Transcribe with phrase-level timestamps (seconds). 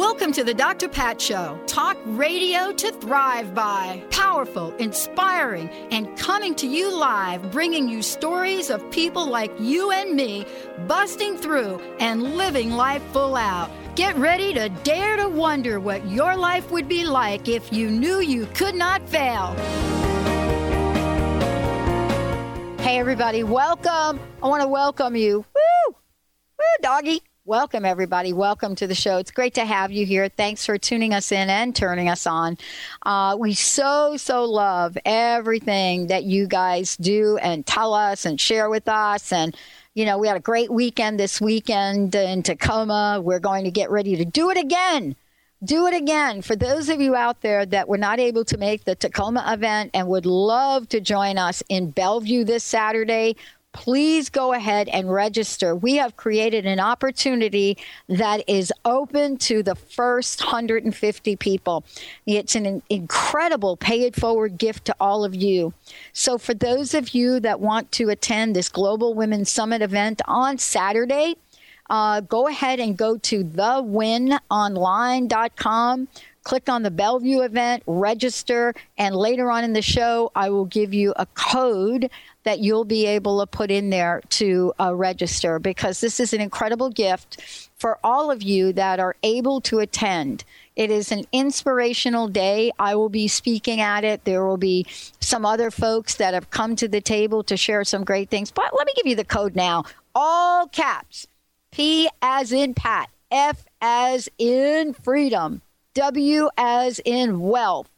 [0.00, 0.88] Welcome to the Dr.
[0.88, 1.60] Pat Show.
[1.66, 4.02] Talk radio to thrive by.
[4.10, 10.16] Powerful, inspiring, and coming to you live, bringing you stories of people like you and
[10.16, 10.46] me
[10.86, 13.70] busting through and living life full out.
[13.94, 18.20] Get ready to dare to wonder what your life would be like if you knew
[18.20, 19.54] you could not fail.
[22.78, 24.18] Hey, everybody, welcome.
[24.42, 25.44] I want to welcome you.
[25.54, 25.94] Woo!
[26.58, 27.20] Woo, doggy.
[27.46, 28.34] Welcome, everybody.
[28.34, 29.16] Welcome to the show.
[29.16, 30.28] It's great to have you here.
[30.28, 32.58] Thanks for tuning us in and turning us on.
[33.06, 38.68] Uh, we so, so love everything that you guys do and tell us and share
[38.68, 39.32] with us.
[39.32, 39.56] And,
[39.94, 43.22] you know, we had a great weekend this weekend in Tacoma.
[43.24, 45.16] We're going to get ready to do it again.
[45.64, 46.42] Do it again.
[46.42, 49.92] For those of you out there that were not able to make the Tacoma event
[49.94, 53.36] and would love to join us in Bellevue this Saturday,
[53.72, 55.74] please go ahead and register.
[55.74, 61.84] We have created an opportunity that is open to the first 150 people.
[62.26, 65.72] It's an incredible pay it forward gift to all of you.
[66.12, 70.58] So, for those of you that want to attend this Global Women's Summit event on
[70.58, 71.36] Saturday,
[71.88, 76.08] uh, go ahead and go to thewinonline.com
[76.44, 80.94] click on the Bellevue event, register, and later on in the show, I will give
[80.94, 82.10] you a code
[82.44, 86.40] that you'll be able to put in there to uh, register because this is an
[86.40, 90.44] incredible gift for all of you that are able to attend.
[90.76, 92.72] It is an inspirational day.
[92.78, 94.24] I will be speaking at it.
[94.24, 94.86] There will be
[95.20, 98.50] some other folks that have come to the table to share some great things.
[98.50, 99.84] But let me give you the code now.
[100.14, 101.26] All caps.
[101.70, 103.10] P as in Pat.
[103.30, 105.60] F as in freedom.
[105.94, 107.88] W as in wealth.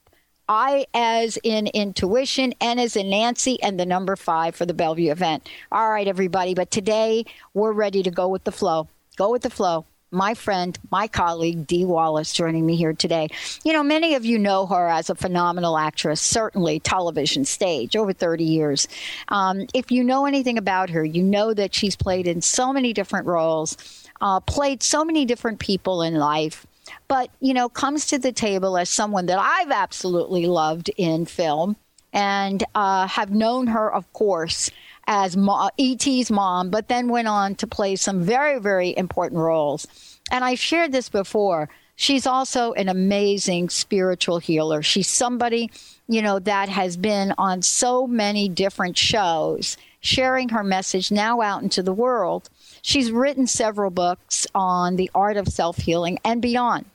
[0.48, 5.10] I as in intuition, N as in Nancy, and the number five for the Bellevue
[5.10, 5.46] event.
[5.70, 6.54] All right, everybody.
[6.54, 8.88] But today we're ready to go with the flow.
[9.18, 9.84] Go with the flow.
[10.10, 13.28] My friend, my colleague, Dee Wallace, joining me here today.
[13.62, 18.14] You know, many of you know her as a phenomenal actress, certainly television, stage, over
[18.14, 18.88] 30 years.
[19.28, 22.94] Um, if you know anything about her, you know that she's played in so many
[22.94, 23.76] different roles,
[24.22, 26.66] uh, played so many different people in life
[27.12, 31.76] but you know comes to the table as someone that I've absolutely loved in film
[32.10, 34.70] and uh, have known her, of course,
[35.06, 39.86] as Ma- E.T.'s mom, but then went on to play some very, very important roles.
[40.30, 41.68] And I've shared this before.
[41.96, 44.80] She's also an amazing spiritual healer.
[44.80, 45.70] She's somebody,
[46.08, 51.62] you know, that has been on so many different shows, sharing her message now out
[51.62, 52.48] into the world.
[52.80, 56.86] She's written several books on the art of self healing and beyond.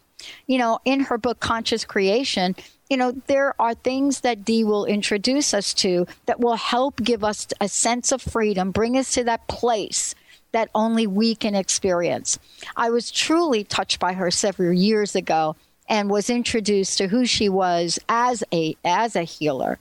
[0.47, 2.55] You know, in her book, Conscious Creation,
[2.89, 7.23] you know, there are things that Dee will introduce us to that will help give
[7.23, 10.15] us a sense of freedom, bring us to that place
[10.53, 12.39] that only we can experience.
[12.75, 15.55] I was truly touched by her several years ago
[15.89, 19.79] and was introduced to who she was as a as a healer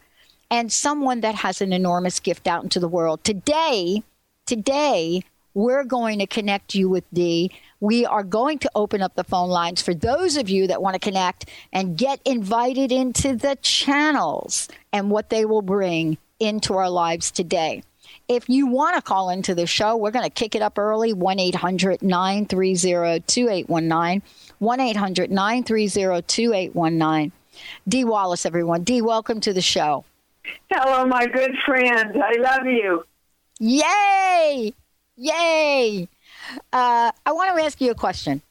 [0.51, 3.25] and someone that has an enormous gift out into the world.
[3.25, 4.03] Today,
[4.47, 5.23] today
[5.57, 7.51] we're going to connect you with Dee.
[7.81, 10.93] We are going to open up the phone lines for those of you that want
[10.93, 16.91] to connect and get invited into the channels and what they will bring into our
[16.91, 17.83] lives today.
[18.29, 21.15] If you want to call into the show, we're going to kick it up early
[21.15, 24.23] 1 800 930 2819.
[24.59, 27.33] 1 800 930 2819.
[27.89, 28.85] Dee Wallace, everyone.
[28.85, 30.05] Dee, welcome to the show.
[30.71, 32.23] Hello, my good friend.
[32.23, 33.07] I love you.
[33.59, 34.75] Yay!
[35.17, 36.09] Yay!
[36.73, 38.43] Uh, I want to ask you a question.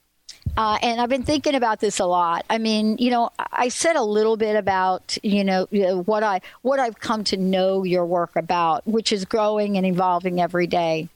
[0.57, 2.45] Uh, and I've been thinking about this a lot.
[2.49, 5.65] I mean, you know, I said a little bit about, you know,
[6.05, 10.39] what I what I've come to know your work about, which is growing and evolving
[10.39, 11.09] every day.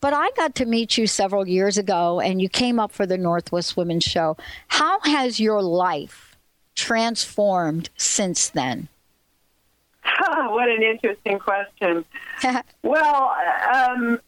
[0.00, 3.18] But I got to meet you several years ago, and you came up for the
[3.18, 4.36] Northwest Women's Show.
[4.68, 6.36] How has your life
[6.74, 8.88] transformed since then?
[10.18, 12.04] what an interesting question.
[12.82, 13.36] well,
[13.72, 14.20] um,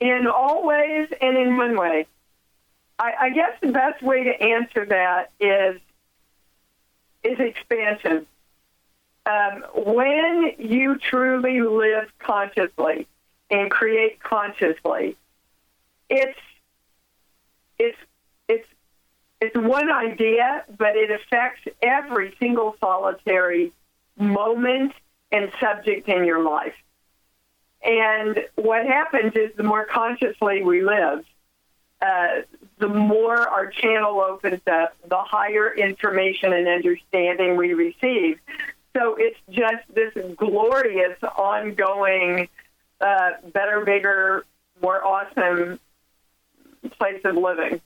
[0.00, 2.06] in all ways and in one way.
[2.98, 5.80] I, I guess the best way to answer that is
[7.22, 8.26] is expansion.
[9.26, 13.06] Um, when you truly live consciously
[13.50, 15.16] and create consciously,
[16.08, 16.38] it's
[17.78, 17.98] it's
[18.48, 18.66] it's
[19.40, 23.72] it's one idea, but it affects every single solitary
[24.18, 24.92] moment
[25.32, 26.74] and subject in your life.
[27.82, 31.24] And what happens is the more consciously we live,
[32.02, 32.42] uh,
[32.78, 38.38] the more our channel opens up, the higher information and understanding we receive.
[38.96, 42.48] So it's just this glorious, ongoing,
[43.00, 44.44] uh, better, bigger,
[44.82, 45.78] more awesome
[46.98, 47.80] place of living.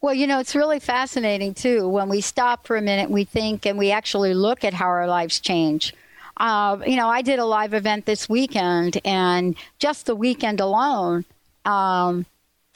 [0.00, 1.88] Well, you know, it's really fascinating too.
[1.88, 5.06] When we stop for a minute, we think and we actually look at how our
[5.06, 5.94] lives change.
[6.42, 11.24] Uh, you know, I did a live event this weekend, and just the weekend alone,
[11.64, 12.26] um,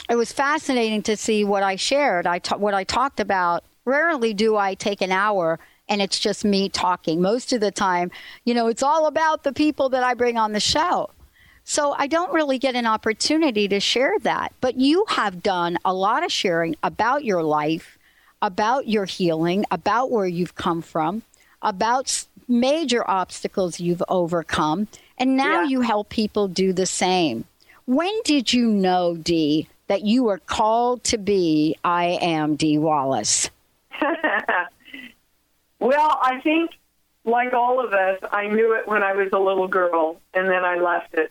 [0.08, 2.28] it was fascinating to see what I shared.
[2.28, 3.64] I ta- what I talked about.
[3.84, 5.58] Rarely do I take an hour
[5.88, 7.20] and it's just me talking.
[7.20, 8.10] Most of the time,
[8.44, 11.10] you know, it's all about the people that I bring on the show.
[11.64, 14.52] So I don't really get an opportunity to share that.
[14.60, 17.98] But you have done a lot of sharing about your life,
[18.42, 21.22] about your healing, about where you've come from,
[21.66, 24.88] about major obstacles you've overcome.
[25.18, 25.68] And now yeah.
[25.68, 27.44] you help people do the same.
[27.84, 33.50] When did you know, Dee, that you were called to be I am Dee Wallace?
[35.78, 36.70] well, I think,
[37.24, 40.64] like all of us, I knew it when I was a little girl, and then
[40.64, 41.30] I left it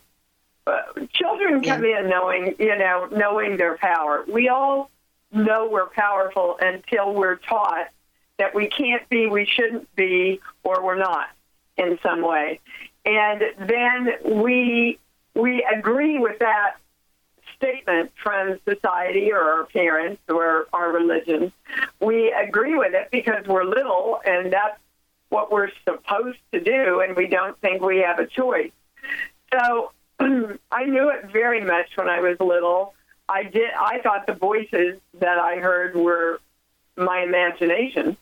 [1.13, 1.99] children come yeah.
[1.99, 4.25] in knowing, you know, knowing their power.
[4.27, 4.89] We all
[5.31, 7.89] know we're powerful until we're taught
[8.37, 11.27] that we can't be, we shouldn't be, or we're not
[11.77, 12.59] in some way.
[13.05, 14.09] And then
[14.41, 14.99] we
[15.35, 16.75] we agree with that
[17.57, 21.51] statement from society or our parents or our religion.
[21.99, 24.79] We agree with it because we're little and that's
[25.29, 28.71] what we're supposed to do and we don't think we have a choice.
[29.51, 32.93] So I knew it very much when I was little.
[33.27, 33.71] I did.
[33.73, 36.39] I thought the voices that I heard were
[36.95, 38.17] my imagination,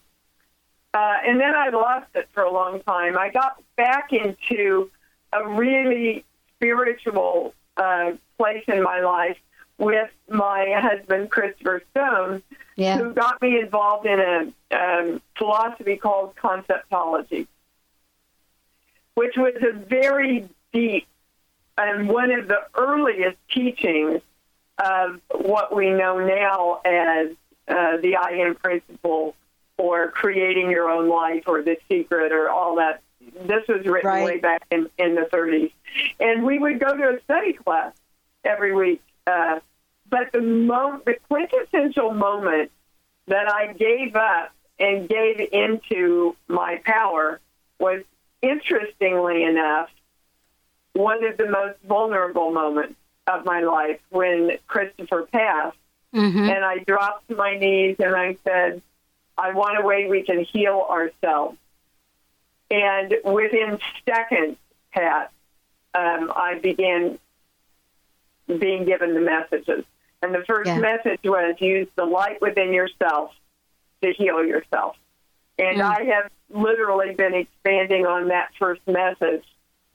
[0.94, 3.18] uh, and then I lost it for a long time.
[3.18, 4.90] I got back into
[5.32, 6.24] a really
[6.56, 9.38] spiritual uh, place in my life
[9.78, 12.44] with my husband Christopher Stone,
[12.76, 12.98] yeah.
[12.98, 17.48] who got me involved in a um, philosophy called conceptology,
[19.16, 21.08] which was a very deep
[21.78, 24.22] and one of the earliest teachings
[24.78, 27.30] of what we know now as
[27.68, 29.36] uh, the I am principle
[29.78, 33.02] or creating your own life or the secret or all that.
[33.46, 34.26] This was written right.
[34.26, 35.72] way back in, in the 30s.
[36.20, 37.94] And we would go to a study class
[38.44, 39.02] every week.
[39.26, 39.60] Uh,
[40.10, 42.72] but the, mo- the quintessential moment
[43.28, 47.40] that I gave up and gave into my power
[47.80, 48.04] was,
[48.44, 49.90] interestingly enough,
[50.92, 55.78] one of the most vulnerable moments of my life when Christopher passed.
[56.14, 56.38] Mm-hmm.
[56.38, 58.84] And I dropped to my knees and I said,
[59.38, 61.58] I want a way we can heal ourselves.
[62.70, 64.58] And within seconds,
[64.92, 65.32] Pat,
[65.94, 67.20] um, I began
[68.48, 69.86] being given the messages.
[70.22, 70.80] And the first yeah.
[70.80, 73.34] message was use the light within yourself
[74.02, 74.96] to heal yourself.
[75.60, 75.84] And mm.
[75.84, 79.44] I have literally been expanding on that first message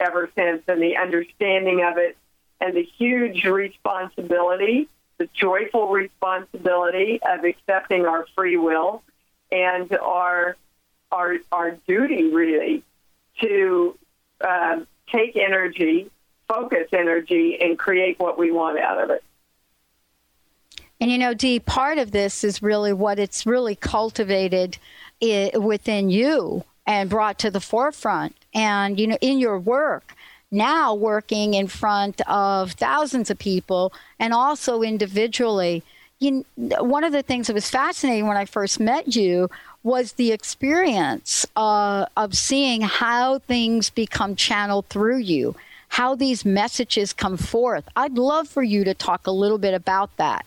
[0.00, 2.16] ever since, and the understanding of it,
[2.60, 9.02] and the huge responsibility, the joyful responsibility of accepting our free will,
[9.50, 10.56] and our
[11.10, 12.82] our our duty really
[13.40, 13.96] to
[14.40, 16.10] uh, take energy,
[16.48, 19.22] focus energy, and create what we want out of it.
[21.00, 24.78] And you know, Dee, part of this is really what it's really cultivated
[25.20, 28.34] within you and brought to the forefront.
[28.54, 30.14] And, you know, in your work,
[30.50, 35.82] now working in front of thousands of people and also individually.
[36.20, 39.48] You, one of the things that was fascinating when I first met you
[39.84, 45.54] was the experience uh, of seeing how things become channeled through you,
[45.88, 47.88] how these messages come forth.
[47.94, 50.44] I'd love for you to talk a little bit about that.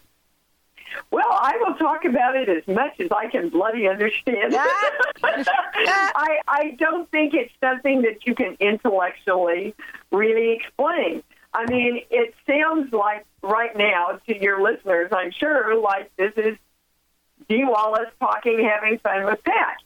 [1.10, 4.54] Well, I will talk about it as much as I can bloody understand.
[5.24, 9.74] I, I don't think it's something that you can intellectually
[10.12, 11.24] really explain.
[11.54, 16.58] I mean, it sounds like right now to your listeners, I'm sure, like this is
[17.50, 19.78] Dee Wallace talking, having fun with Pat.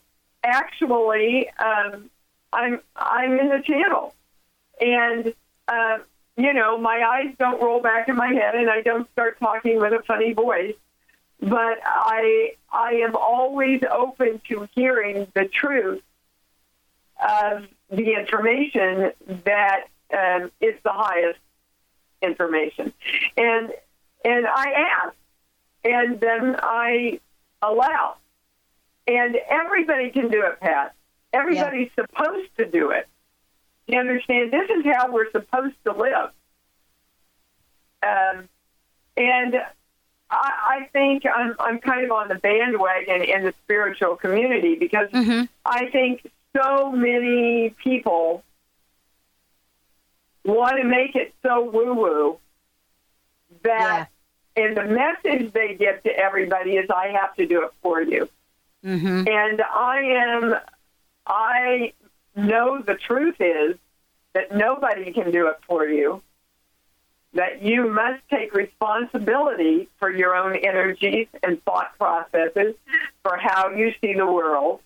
[0.44, 2.10] Actually, um,
[2.54, 4.14] I'm I'm in the channel,
[4.80, 5.34] and
[5.68, 5.98] uh,
[6.38, 9.80] you know, my eyes don't roll back in my head, and I don't start talking
[9.80, 10.76] with a funny voice.
[11.40, 16.04] But I I am always open to hearing the truth
[17.20, 19.12] of the information
[19.46, 21.40] that um, is the highest
[22.26, 22.94] information,
[23.38, 23.72] and
[24.24, 24.72] and I
[25.06, 25.16] ask,
[25.84, 27.20] and then I
[27.62, 28.16] allow,
[29.08, 30.94] and everybody can do it, Pat.
[31.32, 32.06] Everybody's yeah.
[32.06, 33.08] supposed to do it.
[33.88, 34.52] You understand?
[34.52, 36.32] This is how we're supposed to live.
[38.02, 38.50] Um,
[39.18, 39.56] and
[40.30, 45.10] I, I think I'm, I'm kind of on the bandwagon in the spiritual community because
[45.10, 45.46] mm-hmm.
[45.66, 48.44] I think so many people
[50.46, 52.38] want to make it so woo woo
[53.64, 54.10] that,
[54.56, 54.64] yeah.
[54.64, 58.30] and the message they give to everybody is, I have to do it for you.
[58.86, 59.28] Mm-hmm.
[59.28, 60.56] And I am,
[61.26, 61.94] I
[62.36, 63.76] know the truth is
[64.34, 66.22] that nobody can do it for you
[67.36, 72.76] that you must take responsibility for your own energies and thought processes,
[73.24, 74.80] for how you see the world.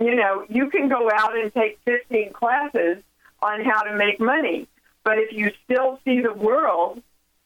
[0.00, 2.98] You know, you can go out and take 15 classes
[3.42, 4.68] on how to make money,
[5.02, 7.02] but if you still see the world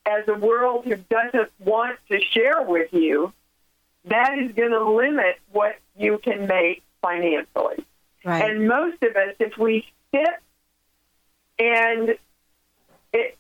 [0.06, 3.32] as a world who doesn't want to share with you,
[4.04, 7.84] that is going to limit what you can make financially.
[8.24, 8.50] Right.
[8.50, 10.28] And most of us, if we sit
[11.58, 12.16] and
[13.12, 13.38] it,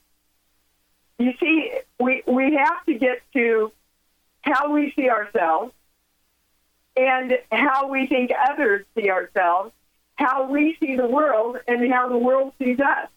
[1.18, 3.72] you see, we, we have to get to
[4.42, 5.72] how we see ourselves
[6.96, 9.72] and how we think others see ourselves,
[10.18, 13.08] how we see the world, and how the world sees us.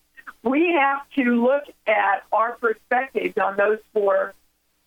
[0.44, 4.34] We have to look at our perspectives on those four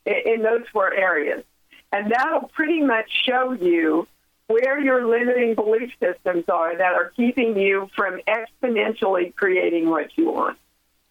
[0.07, 1.45] in those four areas,
[1.93, 4.07] and that'll pretty much show you
[4.47, 10.31] where your limiting belief systems are that are keeping you from exponentially creating what you
[10.31, 10.59] want.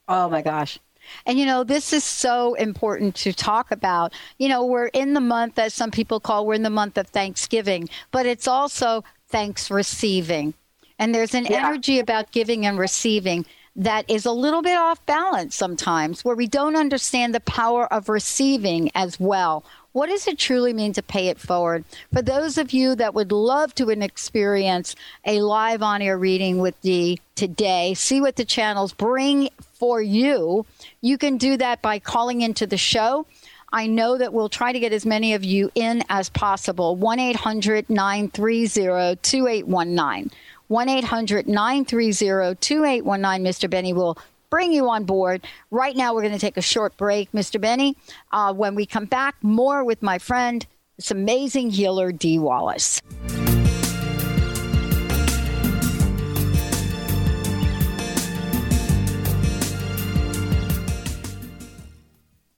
[0.07, 0.79] Oh my gosh.
[1.25, 4.13] And you know, this is so important to talk about.
[4.38, 7.07] You know, we're in the month, as some people call, we're in the month of
[7.07, 10.53] Thanksgiving, but it's also thanks receiving.
[11.03, 11.67] And there's an yeah.
[11.67, 13.45] energy about giving and receiving
[13.75, 18.07] that is a little bit off balance sometimes, where we don't understand the power of
[18.07, 19.65] receiving as well.
[19.91, 21.83] What does it truly mean to pay it forward?
[22.13, 24.95] For those of you that would love to experience
[25.25, 30.65] a live on air reading with Dee today, see what the channels bring for you,
[31.01, 33.25] you can do that by calling into the show.
[33.74, 36.95] I know that we'll try to get as many of you in as possible.
[36.95, 40.31] 1 800 930 2819.
[40.67, 43.43] 1 800 930 2819.
[43.46, 43.70] Mr.
[43.70, 44.17] Benny will
[44.50, 45.41] bring you on board.
[45.72, 47.60] Right now, we're going to take a short break, Mr.
[47.60, 47.98] Benny.
[48.32, 50.65] Uh, when we come back, more with my friend,
[50.98, 53.01] this amazing healer, Dee Wallace.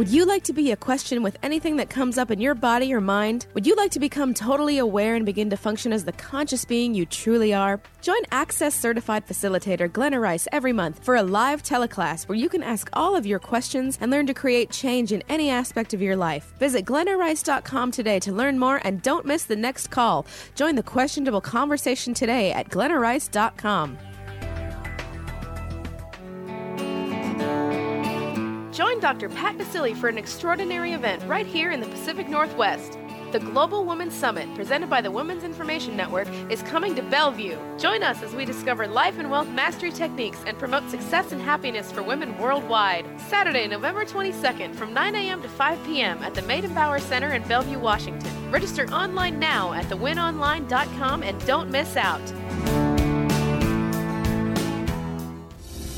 [0.00, 2.94] Would you like to be a question with anything that comes up in your body
[2.94, 3.46] or mind?
[3.52, 6.94] Would you like to become totally aware and begin to function as the conscious being
[6.94, 7.78] you truly are?
[8.00, 12.62] Join Access Certified Facilitator Glenna Rice every month for a live teleclass where you can
[12.62, 16.16] ask all of your questions and learn to create change in any aspect of your
[16.16, 16.54] life.
[16.58, 20.24] Visit glennarice.com today to learn more and don't miss the next call.
[20.54, 23.98] Join the questionable conversation today at glennarice.com.
[28.80, 29.28] Join Dr.
[29.28, 32.96] Pat Baccili for an extraordinary event right here in the Pacific Northwest.
[33.30, 37.58] The Global Women's Summit, presented by the Women's Information Network, is coming to Bellevue.
[37.78, 41.92] Join us as we discover life and wealth mastery techniques and promote success and happiness
[41.92, 43.04] for women worldwide.
[43.28, 45.42] Saturday, November 22nd from 9 a.m.
[45.42, 46.16] to 5 p.m.
[46.22, 48.50] at the Meydenbauer Center in Bellevue, Washington.
[48.50, 52.89] Register online now at thewinonline.com and don't miss out.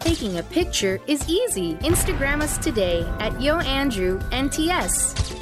[0.00, 1.74] Taking a picture is easy.
[1.76, 5.35] Instagram us today at YoAndrewNTS.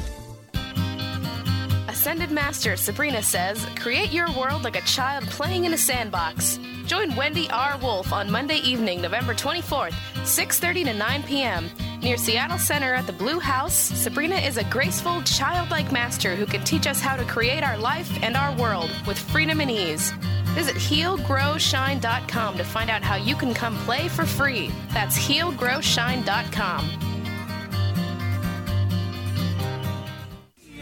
[2.04, 6.58] Ascended Master Sabrina says, create your world like a child playing in a sandbox.
[6.84, 7.78] Join Wendy R.
[7.78, 11.70] Wolf on Monday evening, November 24th, 6:30 to 9 p.m.
[12.02, 16.62] Near Seattle Center at the Blue House, Sabrina is a graceful, childlike master who can
[16.62, 20.11] teach us how to create our life and our world with freedom and ease.
[20.52, 24.70] Visit healgrowshine.com to find out how you can come play for free.
[24.92, 27.04] That's healgrowshine.com.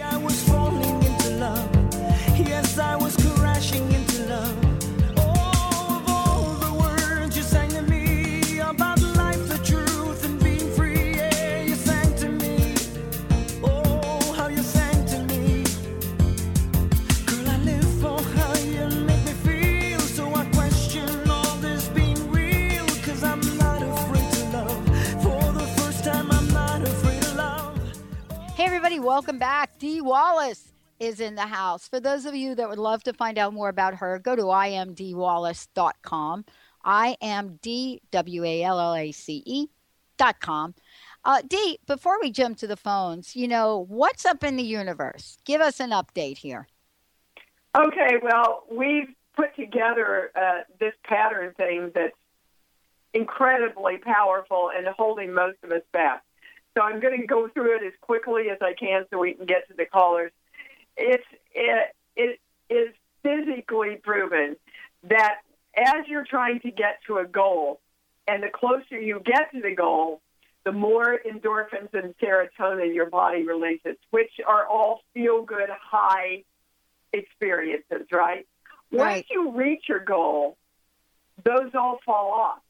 [0.04, 0.61] I was falling
[29.02, 29.78] welcome back.
[29.78, 30.71] Dee Wallace
[31.02, 31.88] is in the house.
[31.88, 34.42] For those of you that would love to find out more about her, go to
[34.42, 36.44] imdwallace.com.
[36.84, 39.66] I am D W A L L A C E
[40.16, 40.74] dot com.
[41.24, 45.38] Uh, Dee, before we jump to the phones, you know, what's up in the universe?
[45.44, 46.68] Give us an update here.
[47.76, 52.16] Okay, well, we've put together uh, this pattern thing that's
[53.14, 56.22] incredibly powerful and holding most of us back.
[56.76, 59.46] So I'm going to go through it as quickly as I can so we can
[59.46, 60.32] get to the callers.
[60.96, 64.56] It's it, it is physically proven
[65.04, 65.38] that
[65.76, 67.80] as you're trying to get to a goal,
[68.28, 70.20] and the closer you get to the goal,
[70.64, 76.44] the more endorphins and serotonin your body releases, which are all feel good high
[77.12, 78.46] experiences, right?
[78.90, 79.26] Once Right.
[79.30, 80.56] you reach your goal,
[81.44, 82.60] those all fall off.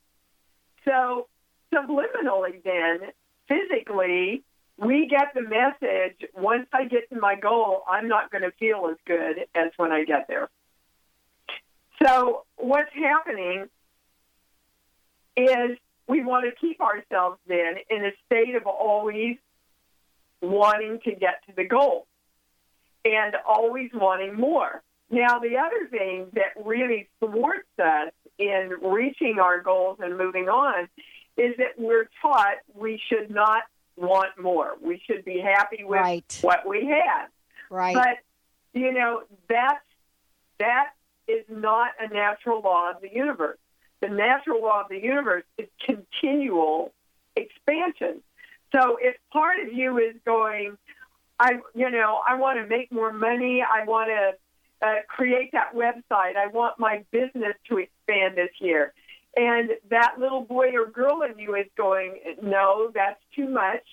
[0.85, 1.29] So,
[1.73, 3.13] subliminally, then,
[3.49, 4.43] physically,
[4.83, 8.89] we get the message once I get to my goal, I'm not going to feel
[8.91, 10.49] as good as when I get there.
[12.05, 13.69] So, what's happening
[15.37, 19.37] is we want to keep ourselves then in a state of always
[20.41, 22.07] wanting to get to the goal
[23.05, 24.83] and always wanting more.
[25.11, 30.89] Now, the other thing that really thwarts us in reaching our goals and moving on
[31.37, 33.63] is that we're taught we should not
[33.97, 34.73] want more.
[34.81, 36.39] We should be happy with Right.
[36.41, 37.29] what we have.
[37.71, 37.95] Right.
[37.95, 38.19] But
[38.73, 39.85] you know that's
[40.59, 40.91] that
[41.29, 43.59] is not a natural law of the universe.
[44.01, 46.93] The natural law of the universe is continual
[47.37, 48.23] expansion.
[48.75, 50.77] So if part of you is going,
[51.39, 55.75] I you know I want to make more money, I want to uh, create that
[55.75, 58.93] website, I want my business to expand this year,
[59.37, 63.85] and that little boy or girl in you is going, no, that's too much.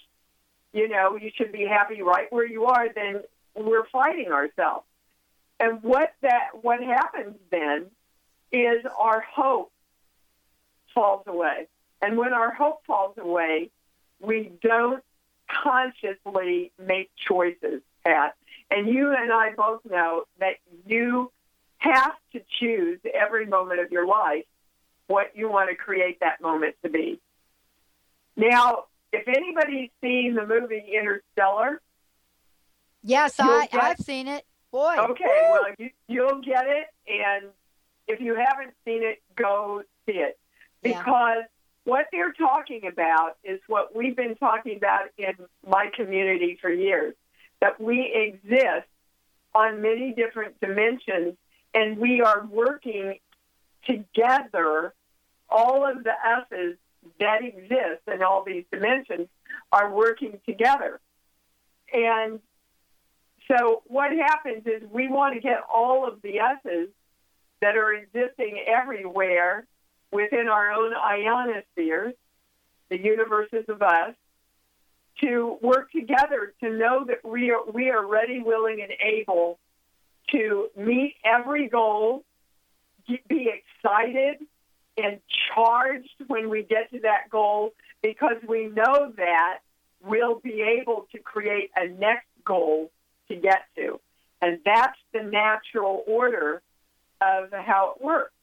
[0.74, 2.88] You know, you should be happy right where you are.
[2.94, 3.22] Then
[3.56, 4.86] we're fighting ourselves.
[5.60, 7.86] And what that what happens then
[8.52, 9.72] is our hope
[10.94, 11.68] falls away.
[12.02, 13.70] And when our hope falls away,
[14.22, 15.04] we don't
[15.50, 18.36] consciously make choices, Pat.
[18.72, 21.32] And you and I both know that you
[21.80, 24.46] have to choose every moment of your life
[25.10, 27.20] what you want to create that moment to be.
[28.38, 31.82] Now, if anybody's seen the movie Interstellar,
[33.04, 34.46] yes, I, get- I've seen it.
[34.72, 34.96] Boy.
[35.00, 35.52] Okay, woo.
[35.52, 37.50] well, you, you'll get it, and
[38.08, 40.38] if you haven't seen it, go see it.
[40.84, 41.00] Yeah.
[41.00, 41.44] Because
[41.86, 45.34] what they're talking about is what we've been talking about in
[45.68, 47.16] my community for years
[47.62, 48.88] that we exist
[49.56, 51.34] on many different dimensions,
[51.74, 53.18] and we are working
[53.88, 54.94] together.
[55.50, 56.14] All of the
[56.52, 56.78] S's
[57.20, 59.28] that exist in all these dimensions
[59.72, 61.00] are working together.
[61.94, 62.40] And
[63.50, 66.90] so what happens is we want to get all of the S's
[67.62, 69.66] that are existing everywhere
[70.12, 72.14] within our own ionospheres,
[72.90, 74.14] the universes of us,
[75.22, 79.60] to work together to know that we are we are ready, willing, and able
[80.32, 82.24] to meet every goal,
[83.28, 84.38] be excited
[84.98, 85.20] and
[85.54, 89.60] charged when we get to that goal because we know that
[90.04, 92.92] we'll be able to create a next goal
[93.28, 94.00] to get to.
[94.42, 96.62] And that's the natural order
[97.22, 98.34] of how it works.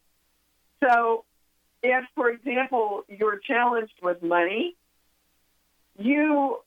[0.85, 1.25] So,
[1.83, 4.77] if, for example, you're challenged with money,
[5.99, 6.59] you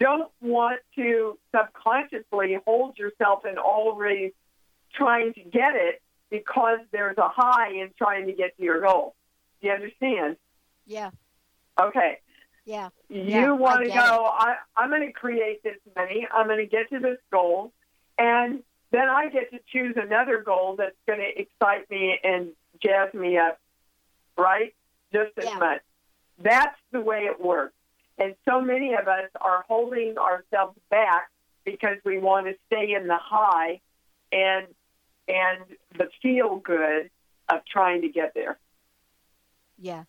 [0.00, 4.32] don't want to subconsciously hold yourself in always
[4.94, 6.02] trying to get it
[6.34, 9.14] because there's a high in trying to get to your goal.
[9.62, 10.36] Do you understand?
[10.84, 11.10] Yeah.
[11.80, 12.18] Okay.
[12.64, 12.88] Yeah.
[13.08, 16.26] You Yeah, want to go, I, I'm going to create this money.
[16.32, 17.72] I'm going to get to this goal.
[18.18, 22.48] And then I get to choose another goal that's going to excite me and
[22.82, 23.60] jazz me up,
[24.36, 24.74] right?
[25.12, 25.58] Just as Yeah.
[25.58, 25.82] much.
[26.42, 27.74] That's the way it works.
[28.18, 31.30] And so many of us are holding ourselves back
[31.64, 33.80] because we want to stay in the high
[34.32, 34.66] and
[35.28, 35.64] and
[35.96, 37.10] the feel good
[37.48, 38.58] of trying to get there.
[39.78, 40.04] Yeah.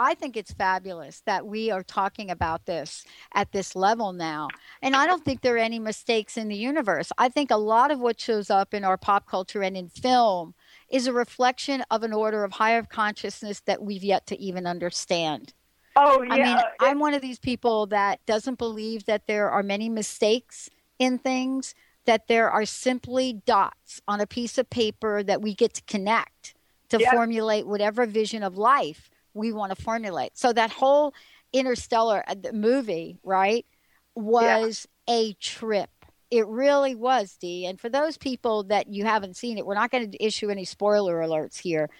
[0.00, 3.04] I think it's fabulous that we are talking about this
[3.34, 4.46] at this level now.
[4.80, 7.10] And I don't think there are any mistakes in the universe.
[7.18, 10.54] I think a lot of what shows up in our pop culture and in film
[10.88, 15.52] is a reflection of an order of higher consciousness that we've yet to even understand.
[15.96, 19.64] Oh yeah, I mean, I'm one of these people that doesn't believe that there are
[19.64, 21.74] many mistakes in things,
[22.08, 26.54] that there are simply dots on a piece of paper that we get to connect
[26.88, 27.10] to Yeah.
[27.10, 30.38] formulate whatever vision of life we want to formulate.
[30.38, 31.12] So that whole
[31.52, 33.66] interstellar uh, movie, right,
[34.14, 35.90] was a trip.
[36.30, 37.66] It really was, Dee.
[37.66, 40.64] And for those people that you haven't seen it, we're not going to issue any
[40.64, 41.90] spoiler alerts here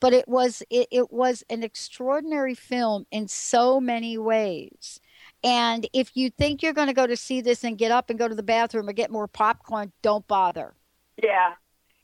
[0.00, 5.00] but it was it, it was an extraordinary film in so many ways
[5.46, 8.18] and if you think you're going to go to see this and get up and
[8.18, 10.74] go to the bathroom or get more popcorn don't bother
[11.22, 11.52] yeah.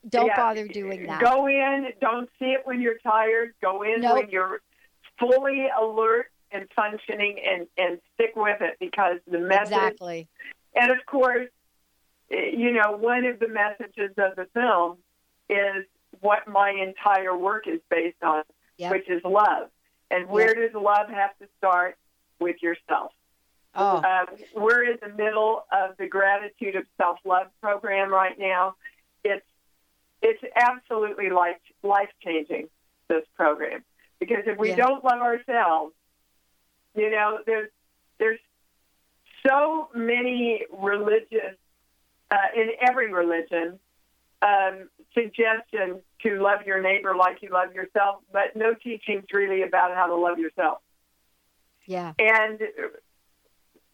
[0.09, 0.37] don't Yeah.
[0.37, 1.89] bother doing that Go in.
[2.01, 3.53] Don't see it when you're tired.
[3.61, 4.15] Go in Nope.
[4.17, 4.61] when you're
[5.19, 9.73] fully alert and functioning, and and stick with it because the message.
[9.73, 10.29] exactly
[10.75, 11.49] And of course,
[12.31, 14.99] eh, you know, one of the messages of the film
[15.49, 15.85] is
[16.21, 18.43] what my entire work is based on,
[18.79, 18.91] Yep.
[18.93, 19.69] which is love.
[20.11, 21.97] And where does love have to start?
[22.41, 23.13] With yourself.
[23.75, 28.75] Oh Uh, we're in the middle of the gratitude of self love program right now.
[29.25, 29.47] It's
[30.21, 32.69] it's absolutely life life changing
[33.09, 33.85] this program
[34.21, 34.77] because if we Yeah.
[34.77, 35.95] don't love ourselves,
[36.95, 37.71] you know, there's
[38.19, 38.41] there's
[39.47, 41.57] so many religious
[42.31, 43.79] uh, in every religion
[44.43, 49.95] um, suggestions to love your neighbor like you love yourself, but no teachings really about
[49.95, 50.79] how to love yourself.
[51.87, 52.61] yeah And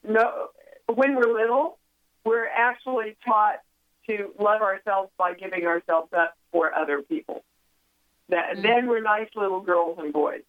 [0.06, 0.48] no,
[0.86, 1.78] when we're little,
[2.24, 3.60] we're actually taught
[4.08, 7.44] to love ourselves by giving ourselves up for other people.
[8.28, 8.62] That, Mm.
[8.62, 10.42] Then we're nice little girls and boys.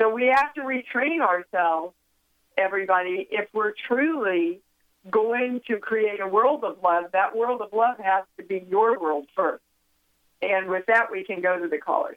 [0.00, 1.94] So we have to retrain ourselves,
[2.56, 4.60] everybody, if we're truly
[5.10, 7.04] going to create a world of love.
[7.12, 9.62] That world of love has to be your world first.
[10.42, 12.16] And with that, we can go to the callers.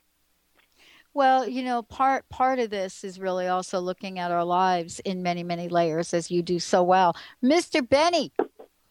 [1.18, 5.24] Well you know part part of this is really also looking at our lives in
[5.24, 8.32] many many layers as you do so well mr benny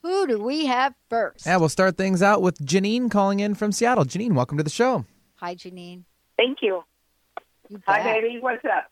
[0.03, 3.73] who do we have first Yeah, we'll start things out with Janine calling in from
[3.73, 4.05] Seattle.
[4.05, 5.05] Janine, welcome to the show.
[5.37, 6.03] hi janine
[6.37, 6.85] Thank you.
[7.71, 8.21] you Hi, bet.
[8.23, 8.39] baby.
[8.41, 8.91] What's up?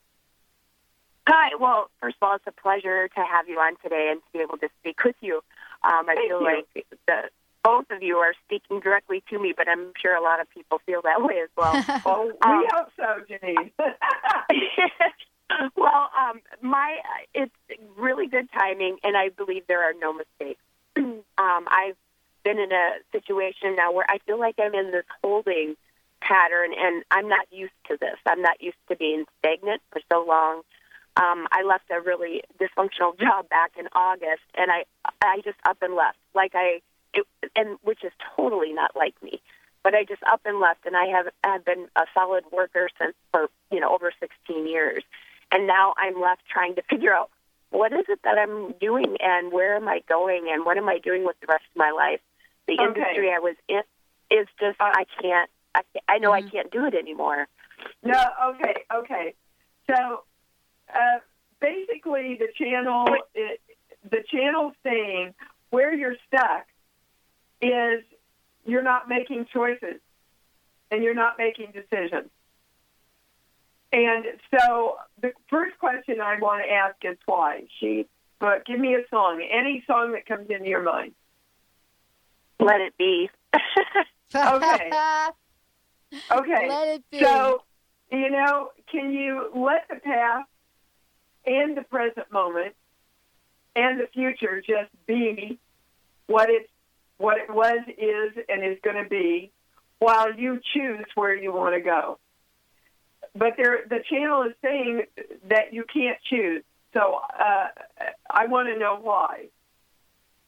[1.27, 1.49] Hi.
[1.59, 4.39] Well, first of all, it's a pleasure to have you on today and to be
[4.39, 5.35] able to speak with you.
[5.83, 6.45] Um, I Thank feel you.
[6.45, 7.29] like the,
[7.65, 10.79] both of you are speaking directly to me, but I'm sure a lot of people
[10.85, 11.73] feel that way as well.
[12.05, 13.71] Oh, we Um, hope so, Janine.
[15.75, 16.97] well, um, my
[17.33, 17.51] it's
[17.97, 20.61] really good timing, and I believe there are no mistakes.
[20.97, 21.95] um, I've
[22.43, 25.75] been in a situation now where I feel like I'm in this holding
[26.21, 28.17] pattern, and I'm not used to this.
[28.25, 30.61] I'm not used to being stagnant for so long.
[31.17, 34.83] Um, I left a really dysfunctional job back in August, and I
[35.21, 36.81] I just up and left, like I,
[37.17, 39.41] it, and which is totally not like me.
[39.83, 43.13] But I just up and left, and I have have been a solid worker since
[43.31, 45.03] for you know over 16 years,
[45.51, 47.29] and now I'm left trying to figure out
[47.71, 50.97] what is it that I'm doing and where am I going and what am I
[50.99, 52.21] doing with the rest of my life.
[52.67, 52.83] The Okay.
[52.83, 53.81] industry I was in
[54.31, 55.49] is just I can't.
[55.75, 57.47] I, can't- I know I can't do it anymore.
[58.01, 59.33] No, okay, okay.
[59.89, 60.23] So
[60.93, 61.19] uh,
[61.59, 63.59] basically, the channel, it,
[64.09, 65.33] the channel saying
[65.69, 66.65] where you're stuck
[67.65, 68.03] is
[68.65, 69.99] you're not making choices
[70.91, 72.29] and you're not making decisions.
[73.91, 77.63] And so the first question I want to ask is why.
[77.79, 78.07] She,
[78.39, 81.13] but give me a song, any song that comes into your mind.
[82.59, 83.29] Let it be.
[84.33, 84.91] Okay.
[86.31, 86.67] Okay.
[86.67, 87.19] Let it be.
[87.19, 87.61] So,
[88.11, 90.49] you know, can you let the past
[91.45, 92.75] and the present moment
[93.75, 95.57] and the future just be
[96.27, 96.69] what it's
[97.17, 99.51] what it was, is, and is going to be,
[99.99, 102.19] while you choose where you want to go.
[103.33, 105.03] But there, the channel is saying
[105.49, 106.63] that you can't choose.
[106.93, 107.67] So uh,
[108.29, 109.47] I want to know why.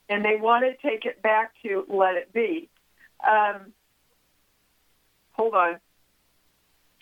[0.09, 2.69] And they want to take it back to let it be.
[3.27, 3.73] Um,
[5.33, 5.79] hold on.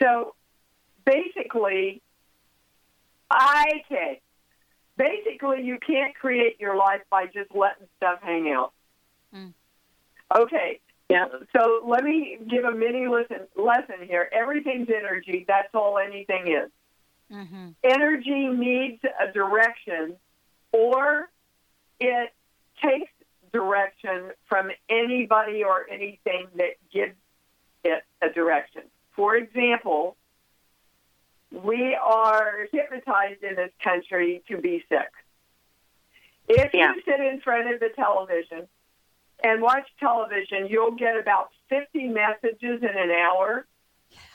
[0.02, 0.34] So
[1.06, 2.02] basically,
[3.30, 4.18] I can.
[4.98, 8.72] Basically, you can't create your life by just letting stuff hang out.
[9.36, 9.54] Mm.
[10.36, 10.80] Okay.
[11.10, 11.26] Yeah.
[11.56, 14.30] So let me give a mini lesson lesson here.
[14.32, 15.46] Everything's energy.
[15.48, 16.72] That's all anything is.
[17.32, 17.70] Mm-hmm.
[17.84, 20.16] Energy needs a direction,
[20.72, 21.30] or
[22.00, 22.34] it
[22.84, 23.12] takes
[23.54, 27.16] direction from anybody or anything that gives
[27.84, 28.82] it a direction.
[29.16, 30.18] For example,
[31.52, 35.12] we are hypnotized in this country to be sick.
[36.48, 36.94] If Yeah.
[36.94, 38.68] you sit in front of the television
[39.44, 43.66] and watch television, you'll get about 50 messages in an hour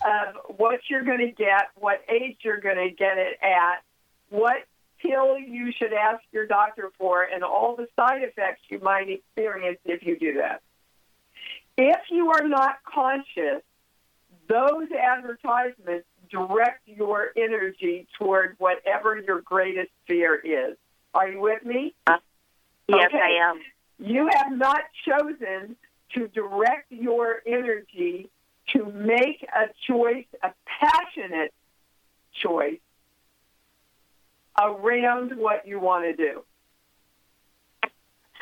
[0.04, 3.82] of what you're going to get, what age you're going to get it at,
[4.28, 4.56] what
[5.00, 9.78] pill you should ask your doctor for, and all the side effects you might experience
[9.84, 10.62] if you do that.
[11.76, 13.62] If you are not conscious,
[14.48, 20.76] those advertisements direct your energy toward whatever your greatest fear is.
[21.14, 21.94] Are you with me?
[22.88, 23.18] Yes, Okay.
[23.18, 23.60] I am.
[24.10, 25.76] You have not chosen
[26.14, 28.28] to direct your energy
[28.72, 31.54] to make a choice, a passionate
[32.42, 32.80] choice
[34.60, 36.42] around what you want to do.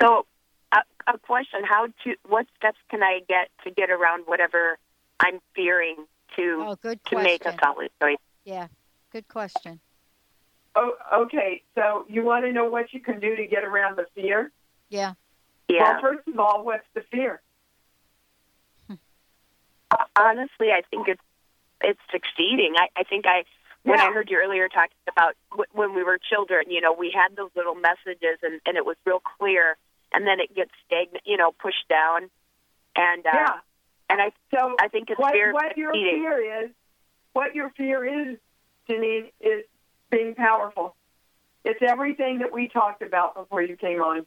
[0.00, 0.24] So,
[0.72, 2.14] a, a question: How to?
[2.26, 4.78] What steps can I get to get around whatever
[5.20, 5.96] I'm fearing
[6.36, 8.16] to Oh, good to make a solid choice?
[8.46, 8.68] Yeah,
[9.12, 9.80] good question.
[10.74, 11.62] Oh, okay.
[11.74, 14.50] So you want to know what you can do to get around the fear?
[14.88, 15.12] Yeah.
[15.68, 15.92] Yeah.
[15.92, 17.40] Well, first of all, what's the fear?
[20.16, 21.22] Honestly, I think it's
[21.80, 22.74] it's succeeding.
[22.76, 23.44] I, I think I
[23.84, 27.10] when I heard you earlier talking about w- when we were children, you know, we
[27.14, 29.76] had those little messages and and it was real clear,
[30.12, 32.28] and then it gets stagnant, you know, pushed down,
[32.96, 33.54] and uh, yeah.
[34.10, 36.22] and I So I think it's what, fear what your succeeding.
[36.22, 36.70] fear is,
[37.32, 38.36] what your fear is,
[38.90, 39.64] Janine, is
[40.10, 40.96] being powerful.
[41.64, 44.26] It's everything that we talked about before you came on.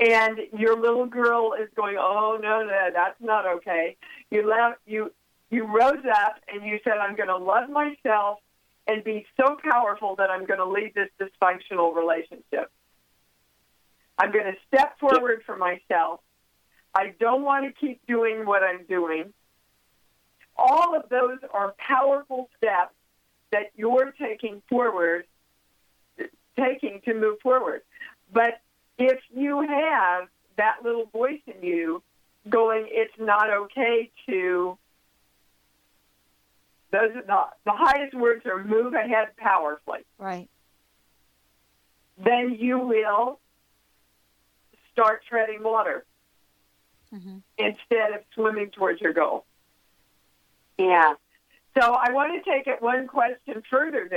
[0.00, 3.96] And your little girl is going, oh no, no, that's not okay.
[4.30, 5.12] You left, you
[5.50, 8.38] you rose up and you said, I'm going to love myself
[8.86, 12.70] and be so powerful that I'm going to leave this dysfunctional relationship.
[14.16, 16.20] I'm going to step forward for myself.
[16.94, 19.32] I don't want to keep doing what I'm doing.
[20.56, 22.94] All of those are powerful steps
[23.52, 25.24] that you're taking forward,
[26.56, 27.82] taking to move forward.
[28.32, 28.60] But
[29.00, 32.02] if you have that little voice in you
[32.48, 34.76] going, it's not okay to,
[36.92, 40.48] those are the, the highest words are move ahead powerfully, Right.
[42.22, 43.38] then you will
[44.92, 46.04] start treading water
[47.10, 49.44] hmm instead of swimming towards your goal.
[50.78, 51.14] Yeah.
[51.78, 54.08] So I want to take it one question further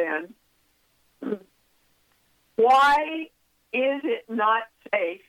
[1.21, 1.39] then.
[2.55, 3.29] Why
[3.73, 5.21] is it not safe?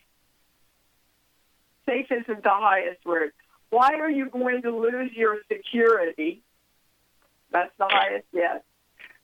[1.86, 3.32] Safe isn't the highest word.
[3.70, 6.42] Why are you going to lose your security?
[7.50, 8.60] That's the highest yes.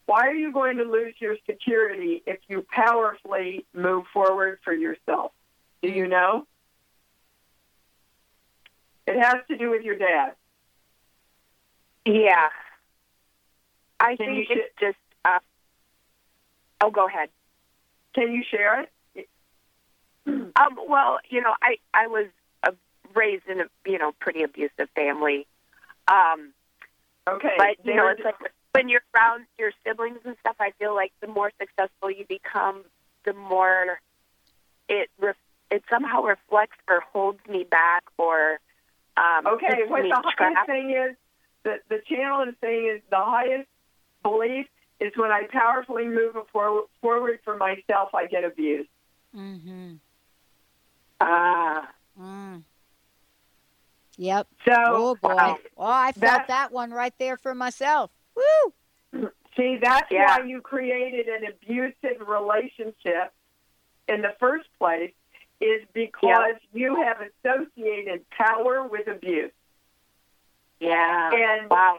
[0.06, 5.32] Why are you going to lose your security if you powerfully move forward for yourself?
[5.82, 6.46] Do you know?
[9.06, 10.32] It has to do with your dad.
[12.04, 12.48] Yeah.
[13.98, 14.98] I Can think you it's just.
[15.24, 15.38] Uh,
[16.80, 17.28] oh, go ahead.
[18.14, 18.90] Can you share it?
[20.56, 22.26] Um, well, you know, I I was
[22.64, 22.72] uh,
[23.14, 25.46] raised in a you know pretty abusive family,
[26.08, 26.52] um,
[27.28, 27.54] Okay.
[27.56, 28.34] but you know, it's like
[28.72, 30.56] when you're around your siblings and stuff.
[30.60, 32.84] I feel like the more successful you become,
[33.24, 34.00] the more
[34.88, 35.36] it ref-
[35.70, 38.58] it somehow reflects or holds me back or
[39.16, 40.66] um, Okay, keeps what the highest trapped.
[40.66, 41.16] thing is,
[41.62, 43.68] the, the channel is saying is the highest
[44.22, 44.66] belief
[44.98, 48.88] is when I powerfully move forward, forward for myself, I get abused.
[49.36, 49.94] Mm-hmm.
[51.20, 52.64] Ah, Mm.
[54.16, 54.48] Yep.
[54.66, 55.28] So, Oh boy.
[55.34, 55.58] wow.
[55.76, 58.10] Oh, I felt that one right there for myself.
[58.34, 59.32] Woo.
[59.56, 60.38] see, that's Yeah.
[60.38, 63.32] why you created an abusive relationship
[64.08, 65.12] in the first place,
[65.60, 69.52] is because you have associated power with abuse.
[70.80, 71.30] yeah.
[71.32, 71.98] And wow.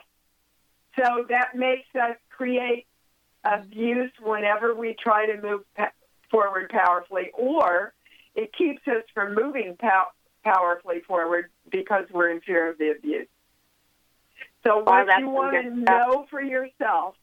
[0.95, 2.85] So that makes us create
[3.43, 5.91] abuse whenever we try to move pa-
[6.29, 7.93] forward powerfully, or
[8.35, 10.11] it keeps us from moving pow-
[10.43, 13.27] powerfully forward because we're in fear of the abuse.
[14.63, 17.15] So Oh, what that's you want to know for yourself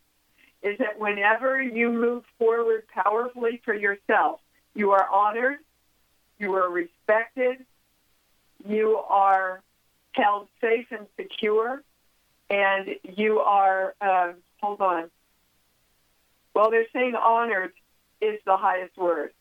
[0.63, 4.41] is that whenever you move forward powerfully for yourself,
[4.75, 5.59] you are honored,
[6.39, 7.65] you are respected,
[8.67, 9.63] you are
[10.13, 11.83] held safe and secure,
[12.51, 15.11] and you are, uh, hold on.
[16.55, 17.73] Well, they're saying honored
[18.21, 19.33] is the highest word.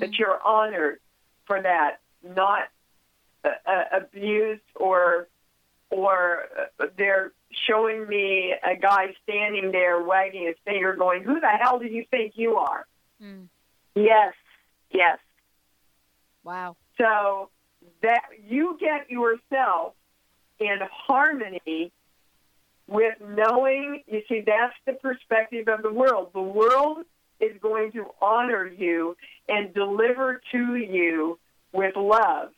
[0.00, 1.00] That you're honored
[1.46, 2.68] for that, not
[3.44, 5.28] uh, uh, abused or
[5.90, 6.44] or
[6.80, 7.32] uh, they're
[7.68, 12.04] showing me a guy standing there wagging his finger, going, "Who the hell do you
[12.10, 12.86] think you are?"
[13.94, 14.34] Yes,
[14.90, 15.18] yes.
[16.42, 16.76] Wow.
[16.98, 17.50] So
[18.02, 19.94] that you get yourself
[20.58, 21.92] in harmony
[22.86, 26.30] with knowing, you see, that's the perspective of the world.
[26.34, 26.98] The world
[27.40, 29.16] is going to honor you
[29.48, 31.38] and deliver to you
[31.72, 32.50] with love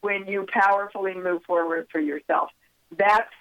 [0.00, 2.50] when you powerfully move forward for yourself.
[2.96, 3.32] That's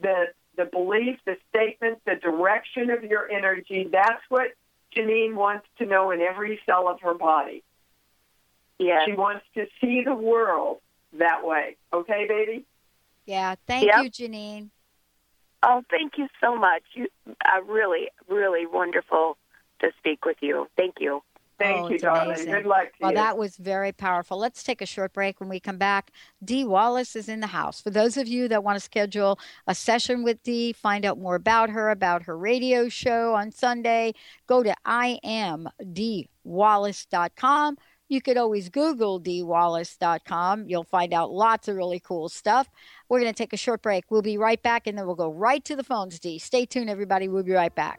[0.00, 3.88] the the belief, the statement, the direction of your energy.
[3.92, 4.52] That's what
[4.96, 7.62] Janine wants to know in every cell of her body.
[8.78, 9.02] Yes.
[9.06, 10.78] She wants to see the world
[11.18, 11.76] that way.
[11.92, 12.64] Okay, baby?
[13.26, 13.56] Yeah.
[13.66, 14.04] Thank Yep.
[14.04, 14.68] you, Janine.
[15.62, 16.82] Oh, thank you so much.
[16.94, 17.08] You
[17.44, 19.36] are really, really wonderful
[19.80, 20.68] to speak with you.
[20.76, 21.22] Thank you.
[21.58, 22.26] Thank Oh, you, it's darling.
[22.34, 22.52] amazing.
[22.52, 23.16] Good luck to Well, you.
[23.16, 24.36] that was very powerful.
[24.36, 25.40] Let's take a short break.
[25.40, 26.10] When we come back,
[26.44, 27.80] Dee Wallace is in the house.
[27.80, 31.34] For those of you that want to schedule a session with Dee, find out more
[31.34, 34.12] about her, about her radio show on Sunday,
[34.46, 37.78] go to iamdwallace.com.
[38.08, 40.68] You could always Google dwallace.com.
[40.68, 42.68] You'll find out lots of really cool stuff.
[43.08, 44.04] We're going to take a short break.
[44.10, 46.38] We'll be right back, and then we'll go right to the phones, Dee.
[46.38, 47.26] Stay tuned, everybody.
[47.28, 47.98] We'll be right back.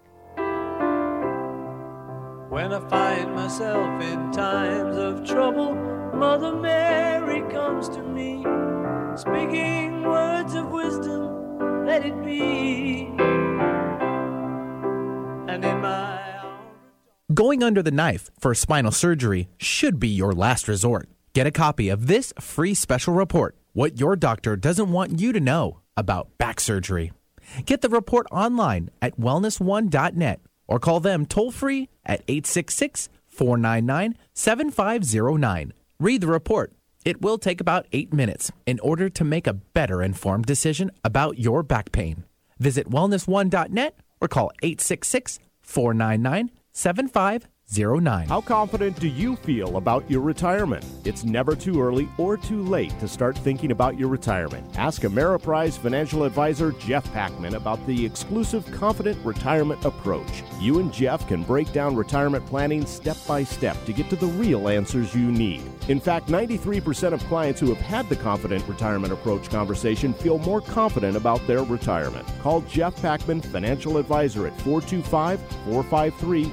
[2.58, 5.76] When I find myself in times of trouble,
[6.16, 8.42] Mother Mary comes to me,
[9.16, 13.10] speaking words of wisdom, let it be.
[15.48, 16.56] And in my
[17.32, 21.08] Going under the knife for spinal surgery should be your last resort.
[21.34, 25.40] Get a copy of this free special report What Your Doctor Doesn't Want You to
[25.40, 27.12] Know About Back Surgery.
[27.68, 35.74] Get the report online at wellness1.net or call them toll free at 866 499 7509.
[36.00, 36.74] Read the report.
[37.06, 41.40] It will take about eight minutes in order to make a better informed decision about
[41.40, 42.26] your back pain.
[42.60, 47.57] Visit wellness1.net or call 866 499 7509.
[48.30, 50.86] How confident do you feel about your retirement?
[51.04, 54.66] It's never too early or too late to start thinking about your retirement.
[54.78, 60.44] Ask Ameriprise financial advisor Jeff Packman about the exclusive Confident Retirement Approach.
[60.62, 64.28] You and Jeff can break down retirement planning step by step to get to the
[64.28, 65.62] real answers you need.
[65.90, 70.62] In fact, 93% of clients who have had the Confident Retirement Approach conversation feel more
[70.62, 72.26] confident about their retirement.
[72.42, 76.52] Call Jeff Packman, financial advisor at 425 453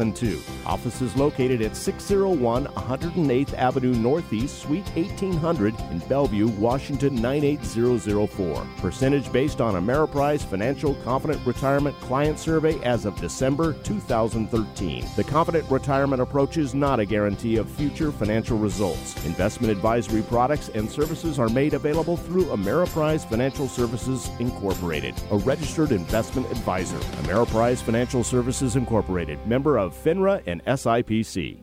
[0.00, 0.40] 0272.
[0.66, 8.66] Office is located at 601 108th Avenue Northeast, Suite 1800 in Bellevue, Washington 98004.
[8.78, 15.06] Percentage based on Ameriprise Financial Confident Retirement Client Survey as of December 2013.
[15.16, 19.14] The Confident Retirement Approach is not a guarantee of future financial results.
[19.26, 25.92] Investment advisory products and services are made available through Ameriprise Financial Services Incorporated, a registered
[25.92, 26.98] investment advisor.
[27.24, 31.60] Ameriprise Financial Services Incorporated, member of FINRA and SIPC.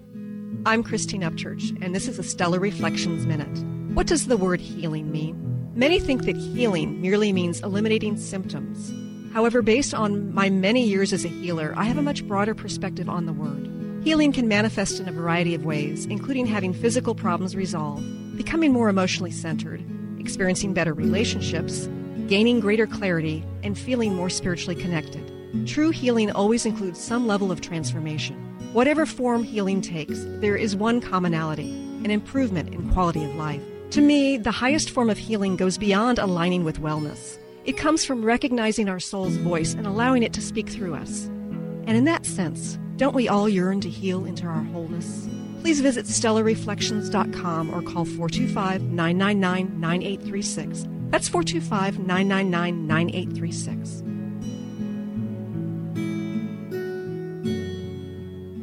[0.66, 3.58] I'm Christine Upchurch, and this is a Stellar Reflections Minute.
[3.94, 5.72] What does the word healing mean?
[5.76, 8.94] Many think that healing merely means eliminating symptoms.
[9.34, 13.10] However, based on my many years as a healer, I have a much broader perspective
[13.10, 14.04] on the word.
[14.04, 18.90] Healing can manifest in a variety of ways, including having physical problems resolved, becoming more
[18.90, 19.84] emotionally centered,
[20.20, 21.88] experiencing better relationships,
[22.28, 25.32] gaining greater clarity, and feeling more spiritually connected.
[25.65, 28.36] True healing always includes some level of transformation.
[28.74, 33.62] Whatever form healing takes, there is one commonality an improvement in quality of life.
[33.91, 37.38] To me, the highest form of healing goes beyond aligning with wellness.
[37.66, 41.26] It comes from recognizing our soul's voice and allowing it to speak through us.
[41.26, 45.28] And in that sense, don't we all yearn to heal into our wholeness?
[45.62, 50.86] Please visit stellarreflections.com or call 425 999 9836.
[51.10, 54.03] That's 425 999 9836.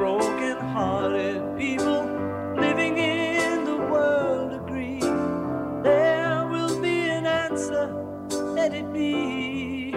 [0.00, 2.04] When the broken hearted people
[2.56, 5.00] living in the world agree,
[5.82, 7.92] there will be an answer,
[8.30, 9.94] let it be.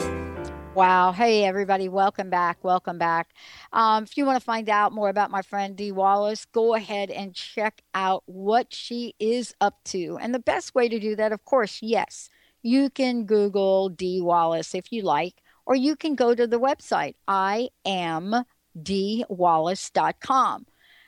[0.76, 1.12] Wow.
[1.12, 1.88] Hey, everybody.
[1.88, 2.64] Welcome back.
[2.64, 3.34] Welcome back.
[3.74, 7.12] Um, if you want to find out more about my friend Dee Wallace, go ahead
[7.12, 10.18] and check out what she is up to.
[10.20, 12.28] And the best way to do that, of course, yes,
[12.64, 17.14] you can Google Dee Wallace if you like, or you can go to the website,
[17.28, 18.44] I am
[18.82, 20.66] dwallace.com.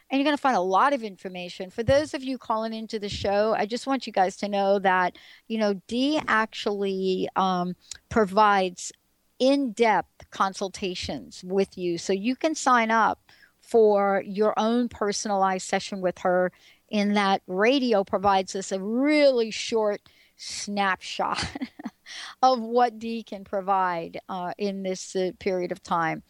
[0.10, 1.72] And you're going to find a lot of information.
[1.72, 4.78] For those of you calling into the show, I just want you guys to know
[4.80, 7.76] that, you know, Dee actually um,
[8.10, 8.92] provides
[9.40, 11.98] in depth consultations with you.
[11.98, 13.20] So you can sign up
[13.62, 16.52] for your own personalized session with her,
[16.90, 20.02] in that radio provides us a really short
[20.38, 21.44] snapshot
[22.42, 26.24] of what Dee can provide uh, in this uh, period of time.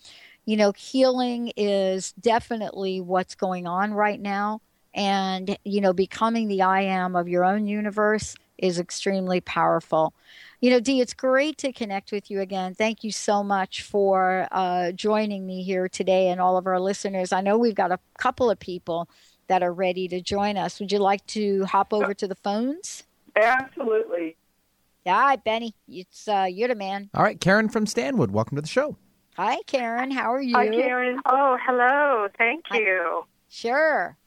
[0.46, 4.62] You know, healing is definitely what's going on right now.
[4.94, 10.14] And, you know, becoming the I am of your own universe is extremely powerful.
[10.62, 12.74] You know, Dee, it's great to connect with you again.
[12.74, 17.34] Thank you so much for uh, joining me here today and all of our listeners.
[17.34, 19.10] I know we've got a couple of people
[19.48, 20.80] that are ready to join us.
[20.80, 23.04] Would you like to hop over to the phones?
[23.36, 24.38] Absolutely.
[25.06, 25.76] Yeah, hi, Benny.
[25.88, 27.10] It's uh, you're the man.
[27.14, 28.98] All right, Karen from Stanwood, welcome to the show.
[29.38, 30.12] Hi, Karen.
[30.12, 30.56] How are you?
[30.56, 31.20] Hi, Karen.
[31.26, 32.28] Oh, hello.
[32.38, 33.26] Thank you.
[33.50, 34.18] Sure.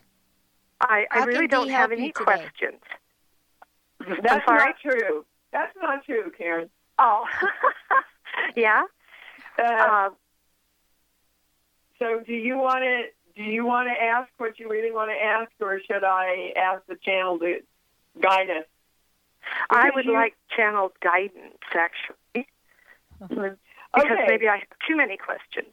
[0.80, 2.80] I, I How really don't have any questions.
[4.22, 4.58] That's sorry?
[4.66, 5.24] not true.
[5.52, 6.68] That's not true, Karen.
[6.98, 7.24] Oh,
[8.56, 8.82] yeah.
[9.58, 10.08] Uh, Uh,
[11.98, 13.02] so, do you want to
[13.34, 16.82] do you want to ask what you really want to ask, or should I ask
[16.86, 17.60] the channel to
[18.20, 18.64] guide us?
[19.70, 22.46] I would you- like channel guidance, actually,
[23.94, 24.26] because Okay.
[24.26, 25.72] maybe I have too many questions.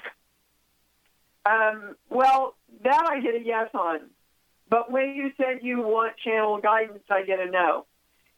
[1.46, 4.10] Um, well, that I get a yes on.
[4.68, 7.86] But when you said you want channel guidance, I get a no.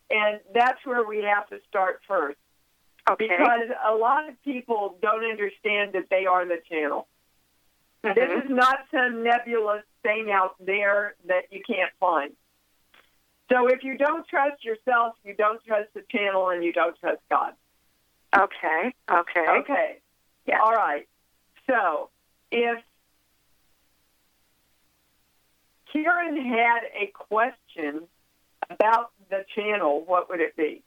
[0.10, 2.38] And that's where we have to start first.
[3.10, 3.28] Okay.
[3.28, 7.08] Because a lot of people don't understand that they are the channel.
[8.04, 8.44] This Mhm.
[8.44, 12.36] is not some nebulous thing out there that you can't find.
[13.50, 17.22] So if you don't trust yourself, you don't trust the channel, and you don't trust
[17.30, 17.56] God.
[18.36, 18.94] Okay.
[19.10, 19.46] Okay.
[19.60, 19.98] Okay.
[20.46, 20.60] Yeah.
[20.62, 21.08] All right.
[21.68, 22.10] So
[22.52, 22.84] if
[25.92, 28.04] Karen had a question
[28.70, 30.84] about the channel, what would it be?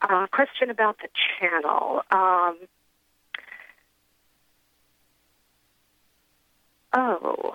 [0.00, 1.08] Uh, question about the
[1.38, 2.02] channel.
[2.10, 2.58] Um,
[6.94, 7.52] oh,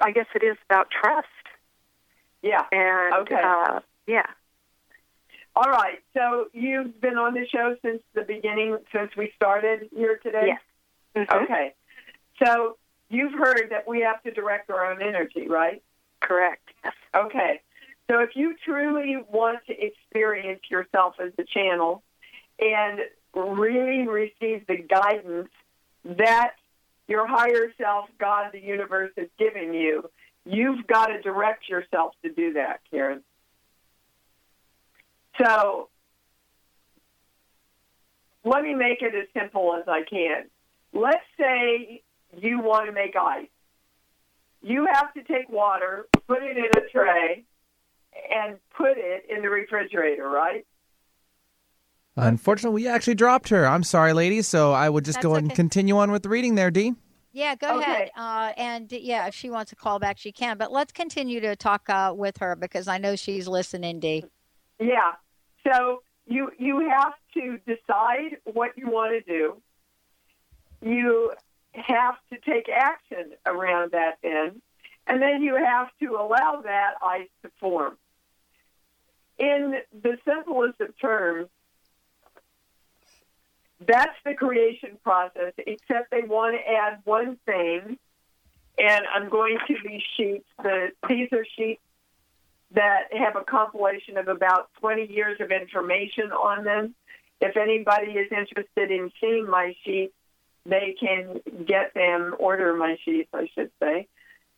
[0.00, 1.28] I guess it is about trust.
[2.42, 2.64] Yeah.
[2.70, 3.40] And Okay.
[3.42, 4.26] uh, yeah.
[5.56, 6.02] All right.
[6.14, 10.46] So you've been on the show since the beginning, since we started here today?
[11.14, 11.28] Yes.
[11.28, 11.42] Mhm.
[11.44, 11.74] Okay.
[12.42, 12.76] So
[13.08, 15.82] you've heard that we have to direct our own energy, right?
[16.20, 16.68] Correct.
[16.84, 16.94] Yes.
[17.14, 17.60] Okay.
[18.10, 22.02] So if you truly want to experience yourself as the channel
[22.58, 23.00] and
[23.34, 25.48] really receive the guidance
[26.04, 26.54] that
[27.06, 30.10] your higher self, God, the universe is giving you,
[30.44, 33.22] you've got to direct yourself to do that, Karen.
[35.40, 35.88] So
[38.44, 40.44] let me make it as simple as I can.
[40.92, 42.02] Let's say
[42.36, 43.48] you want to make ice.
[44.62, 47.44] You have to take water, put it in a tray,
[48.34, 50.66] and put it in the refrigerator, right?
[52.16, 53.66] Unfortunately, we actually dropped her.
[53.66, 54.46] I'm sorry, ladies.
[54.46, 56.94] So I would just That's go and continue on with the reading there, Dee.
[57.32, 57.82] Yeah, go Okay.
[57.82, 58.10] ahead.
[58.16, 60.56] Uh, and yeah, if she wants to call back, she can.
[60.56, 64.24] But let's continue to talk uh, with her because I know she's listening, Dee.
[64.78, 65.14] Yeah.
[65.66, 69.56] So you you have to decide what you want to do.
[70.82, 71.32] You
[71.72, 74.60] have to take action around that end,
[75.06, 77.96] and then you have to allow that ice to form.
[79.38, 81.48] In the simplest of terms,
[83.86, 87.98] that's the creation process, except they want to add one thing,
[88.78, 90.46] and I'm going to these sheets.
[90.62, 91.82] The, these are sheets
[92.74, 96.94] that have a compilation of about 20 years of information on them.
[97.40, 100.14] If anybody is interested in seeing my sheets,
[100.66, 104.08] they can get them, order my sheets, I should say,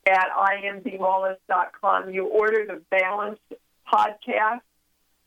[0.09, 2.11] at imdwallace.com.
[2.11, 3.43] You order the Balanced
[3.93, 4.61] podcast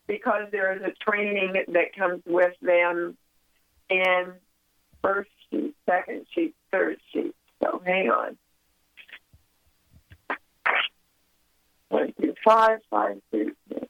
[0.06, 3.16] because there is a training that comes with them
[3.90, 4.32] and
[5.02, 7.34] first sheet, second sheet, third sheet.
[7.62, 8.36] So hang on.
[11.90, 13.86] One, two, five, five, two, six,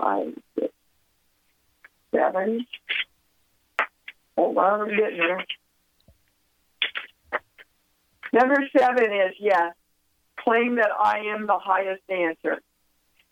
[0.00, 0.72] five, six,
[2.14, 2.64] seven.
[4.36, 5.44] Hold on, I'm getting there.
[8.32, 9.74] Number seven is yes,
[10.38, 12.60] claim that I am the highest answer.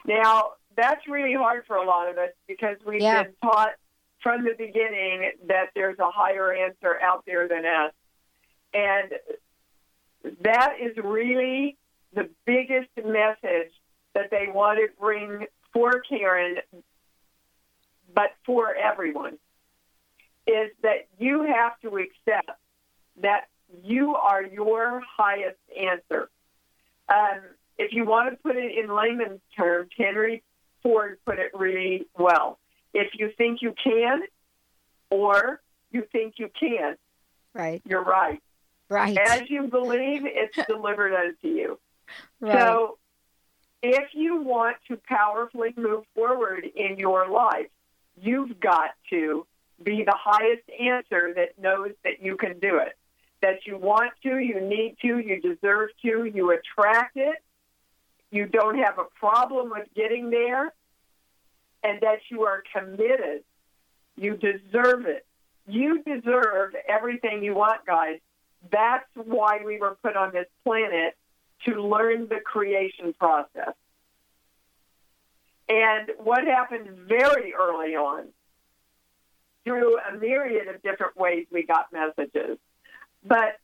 [0.04, 3.22] Now, that's really hard for a lot of us because we've Yeah.
[3.22, 3.74] been taught
[4.20, 7.92] from the beginning that there's a higher answer out there than us.
[8.74, 9.12] And
[10.40, 11.76] that is really
[12.16, 13.70] the biggest message
[14.14, 16.56] that they want to bring for Karen,
[18.12, 19.34] but for everyone,
[20.46, 22.50] is that you have to accept
[23.20, 23.48] that
[23.84, 26.30] you are your highest answer.
[27.08, 27.40] Um,
[27.78, 30.42] if you want to put it in layman's terms, Henry
[30.82, 32.58] Ford put it really well.
[32.94, 34.22] If you think you can,
[35.10, 35.60] or
[35.90, 36.98] you think you can't,
[37.52, 37.82] Right.
[37.84, 38.40] you're right.
[38.88, 39.18] Right.
[39.18, 41.78] As you believe, it's delivered unto you.
[42.40, 42.58] Right.
[42.58, 42.98] So,
[43.82, 47.68] if you want to powerfully move forward in your life,
[48.20, 49.46] you've got to
[49.82, 52.96] be the highest answer that knows that you can do it.
[53.42, 57.36] That you want to, you need to, you deserve to, you attract it,
[58.30, 60.72] you don't have a problem with getting there,
[61.82, 63.44] and that you are committed.
[64.16, 65.26] You deserve it.
[65.68, 68.18] You deserve everything you want, guys.
[68.70, 71.16] That's why we were put on this planet
[71.64, 73.74] to learn the creation process.
[75.68, 78.28] And what happened very early on,
[79.64, 82.56] through a myriad of different ways, we got messages.
[83.24, 83.58] But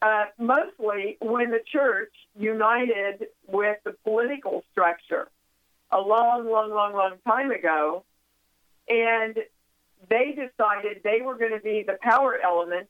[0.00, 5.28] uh, mostly when the church united with the political structure
[5.90, 8.04] a long, long, long, long time ago,
[8.88, 9.36] and
[10.08, 12.88] they decided they were going to be the power element.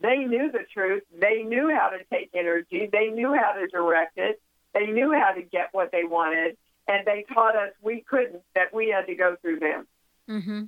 [0.00, 1.02] They knew the truth.
[1.18, 2.88] They knew how to take energy.
[2.90, 4.40] They knew how to direct it.
[4.74, 6.56] They knew how to get what they wanted.
[6.86, 9.86] And they taught us we couldn't, that we had to go through them.
[10.28, 10.64] Mm-hmm.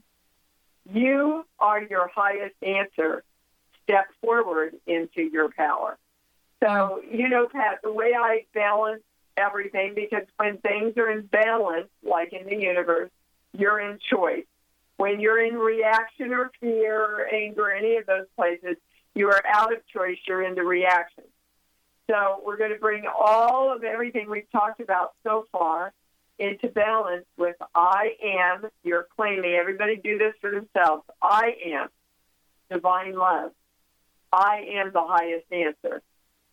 [0.95, 3.25] You are your highest answer.
[3.83, 5.99] Step forward into your power.
[6.63, 9.03] So, you know, Pat, the way I balance
[9.37, 13.11] everything, because when things are in balance, like in the universe,
[13.53, 14.47] you're in choice.
[14.97, 18.77] When you're in reaction or fear or anger, any of those places,
[19.17, 20.19] you are out of choice.
[20.29, 21.25] You're into reaction.
[22.09, 25.93] So we're going to bring all of everything we've talked about so far
[26.39, 28.69] into balance with I am.
[28.85, 29.55] You're claiming.
[29.55, 31.03] Everybody do this for themselves.
[31.21, 31.89] I am
[32.71, 33.53] divine love.
[34.31, 36.03] I am the highest answer.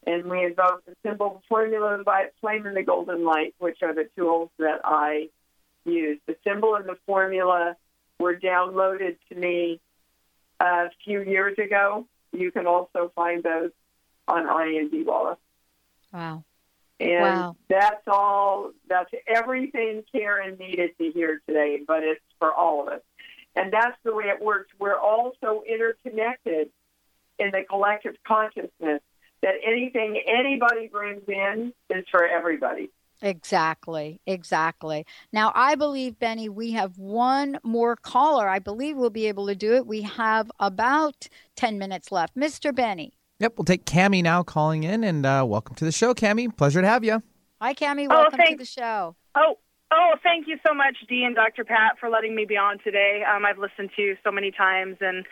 [0.07, 3.93] And we invoke the symbol, the formula, the flame, and the golden light, which are
[3.93, 5.27] the tools that I
[5.85, 6.19] use.
[6.27, 7.75] The symbol and the formula
[8.19, 9.81] were downloaded to me
[10.61, 12.07] a few years ago.
[12.33, 13.71] You can also find those
[14.27, 15.37] on IMD Wallace.
[16.11, 16.43] Wow.
[16.99, 17.55] And Wow.
[17.69, 23.01] that's all, that's everything Karen needed to hear today, but it's for all of us.
[23.55, 24.69] And that's the way it works.
[24.79, 26.69] We're all so interconnected
[27.39, 29.01] in the collective consciousness
[29.41, 32.89] that anything anybody brings in is for everybody.
[33.23, 35.05] Exactly, exactly.
[35.31, 38.49] Now, I believe, Benny, we have one more caller.
[38.49, 39.87] I believe we'll be able to do it.
[39.87, 42.35] We have about 10 minutes left.
[42.35, 42.75] Mr.
[42.75, 43.13] Benny.
[43.39, 46.55] Yep, we'll take Cami now calling in, and uh, welcome to the show, Cami.
[46.55, 47.23] Pleasure to have you.
[47.61, 48.07] Hi, Cami.
[48.09, 49.15] Oh, Welcome to the show.
[49.35, 49.57] Oh,
[49.93, 51.63] oh, thank you so much, Dee and Dr.
[51.63, 53.23] Pat, for letting me be on today.
[53.23, 55.25] Um, I've listened to you so many times, and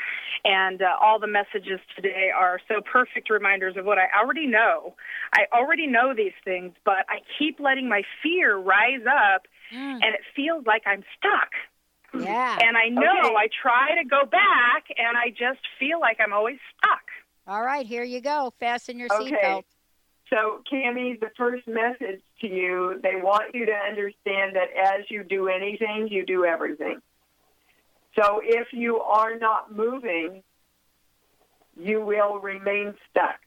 [0.45, 4.95] and uh, all the messages today are so perfect reminders of what I already know.
[5.34, 9.47] I already know these things, but I keep letting my fear rise up,
[10.01, 11.51] and it feels like I'm stuck.
[12.14, 12.57] Yeah.
[12.62, 13.36] And I know Okay.
[13.38, 17.03] I try to go back, and I just feel like I'm always stuck.
[17.47, 18.53] All right, here you go.
[18.59, 19.64] Fasten your Okay.
[20.34, 25.24] So, Cami, the first message to you, they want you to understand that as you
[25.24, 27.02] do anything, you do everything.
[28.18, 30.44] So, if you are not moving,
[31.78, 33.40] you will remain stuck.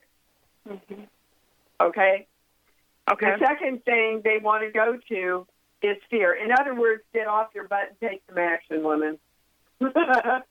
[1.81, 2.27] Okay?
[3.11, 3.27] Okay.
[3.27, 5.47] The second thing they want to go to
[5.83, 6.33] is fear.
[6.35, 9.19] In other words, get off your butt and take some action, women.
[9.81, 10.43] the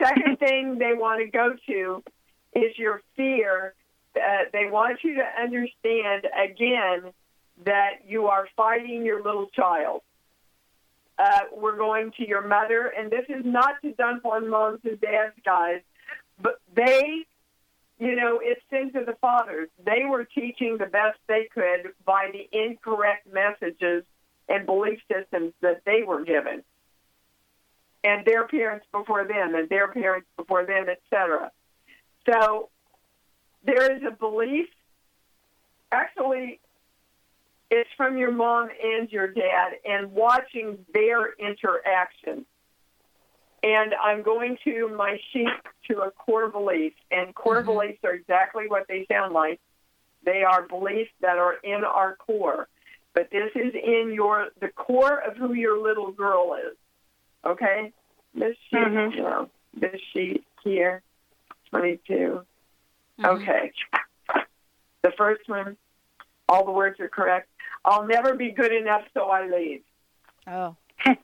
[0.00, 2.02] second thing they want to go to
[2.54, 3.74] is your fear.
[4.16, 7.12] Uh, they want you to understand again
[7.64, 10.02] that you are fighting your little child.
[11.18, 15.00] Uh, we're going to your mother, and this is not to dump on moms and
[15.00, 15.80] dads, guys,
[16.40, 17.24] but they
[17.98, 19.68] you know, it's sins of the fathers.
[19.84, 24.04] They were teaching the best they could by the incorrect messages
[24.48, 26.64] and belief systems that they were given,
[28.02, 31.50] and their parents before them, and their parents before them, etc.
[32.28, 32.68] So
[33.64, 34.66] there is a belief.
[35.92, 36.60] Actually,
[37.70, 42.44] it's from your mom and your dad, and watching their interaction.
[43.62, 45.48] And I'm going to my sheet
[45.90, 47.66] to a core belief, and core Mm-hmm.
[47.66, 49.60] beliefs are exactly what they sound like.
[50.24, 52.68] They are beliefs that are in our core,
[53.14, 56.76] but this is in your the core of who your little girl is.
[57.44, 57.92] Okay,
[58.34, 59.16] this sheet, Mhm.
[59.16, 61.02] no, this sheet here,
[61.70, 62.44] 22.
[63.20, 63.26] Mm-hmm.
[63.26, 63.72] Okay,
[65.02, 65.76] the first one,
[66.48, 67.48] all the words are correct.
[67.84, 69.82] I'll never be good enough, so I leave.
[70.46, 70.76] Oh.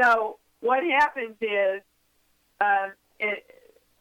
[0.00, 1.82] So what happens is,
[2.60, 3.34] uh, in,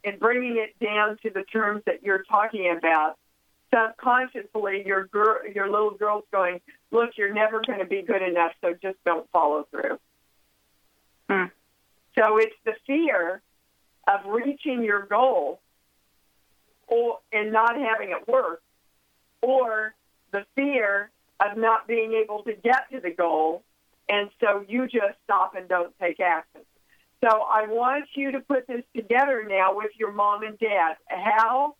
[0.04, 3.18] in bringing it down to the terms that you're talking about,
[3.74, 8.52] subconsciously your girl, your little girl's going, "Look, you're never going to be good enough,
[8.62, 10.00] so just don't follow through."
[11.30, 11.46] Hmm.
[12.18, 13.42] So it's the fear
[14.08, 15.60] of reaching your goal,
[16.90, 18.62] or and not having it work,
[19.42, 19.94] or
[20.32, 21.10] the fear
[21.40, 23.64] of not being able to get to the goal
[24.10, 26.62] and so you just stop and don't take action.
[27.24, 30.96] So I want you to put this together now with your mom and dad.
[31.08, 31.76] How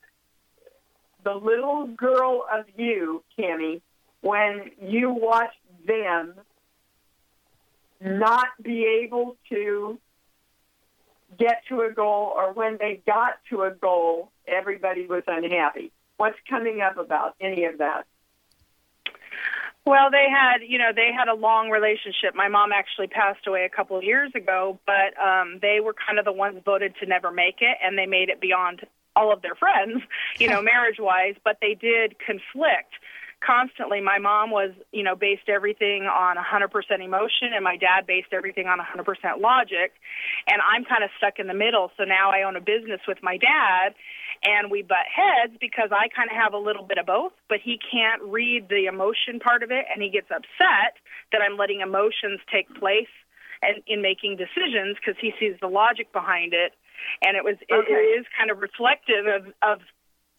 [1.24, 3.82] the little girl of you, Kimmy,
[4.22, 5.54] when you watch
[5.88, 6.36] them
[8.02, 9.98] not be able to
[11.38, 15.92] get to a goal, or when they got to a goal, everybody was unhappy.
[16.18, 18.06] What's coming up about any of that?
[19.86, 22.36] Well, they had, you know, they had a long relationship.
[22.36, 26.20] My mom actually passed away a couple of years ago, but um they were kind
[26.20, 29.42] of the ones voted to never make it and they made it beyond all of
[29.42, 30.04] their friends,
[30.38, 32.94] you know, marriage-wise, but they did conflict
[33.44, 34.02] constantly.
[34.02, 36.70] My mom was, you know, based everything on 100%
[37.04, 39.06] emotion and my dad based everything on 100%
[39.40, 39.94] logic,
[40.48, 41.92] and I'm kind of stuck in the middle.
[41.98, 43.96] So now I own a business with my dad
[44.44, 47.60] and we butt heads because I kind of have a little bit of both, but
[47.64, 50.96] he can't read the emotion part of it, and he gets upset
[51.32, 53.12] that I'm letting emotions take place
[53.62, 56.72] and in making decisions because he sees the logic behind it,
[57.24, 59.80] and it was it, it is kind of reflective of of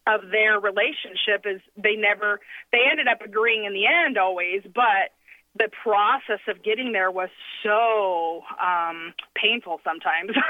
[0.07, 2.39] of their relationship is they never
[2.71, 5.13] they ended up agreeing in the end always, but
[5.55, 7.29] the process of getting there was
[7.63, 10.31] so um painful sometimes.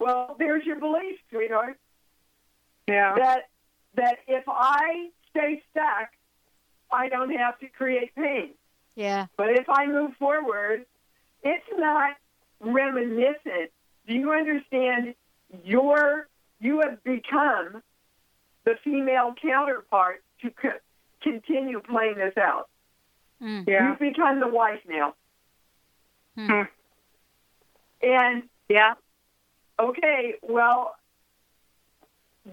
[0.00, 1.78] Well, there's your belief, sweetheart.
[2.88, 3.14] Yeah.
[3.16, 3.48] That
[3.96, 6.08] that if I stay stuck,
[6.90, 8.54] I don't have to create pain.
[8.96, 9.26] Yeah.
[9.36, 10.86] But if I move forward,
[11.42, 12.16] it's not
[12.60, 13.70] reminiscent.
[14.08, 15.14] Do you understand?
[15.64, 16.28] Your
[16.60, 17.82] you have become
[18.70, 20.78] the female counterpart to co-
[21.22, 22.68] continue playing this out.
[23.40, 23.90] Yeah.
[23.90, 25.14] You've become the wife now.
[26.36, 26.62] Hmm.
[28.02, 28.94] And yeah.
[29.78, 30.94] Okay, well,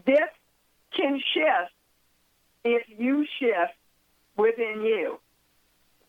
[0.05, 0.29] this
[0.95, 1.73] can shift
[2.63, 3.73] if you shift
[4.37, 5.19] within you.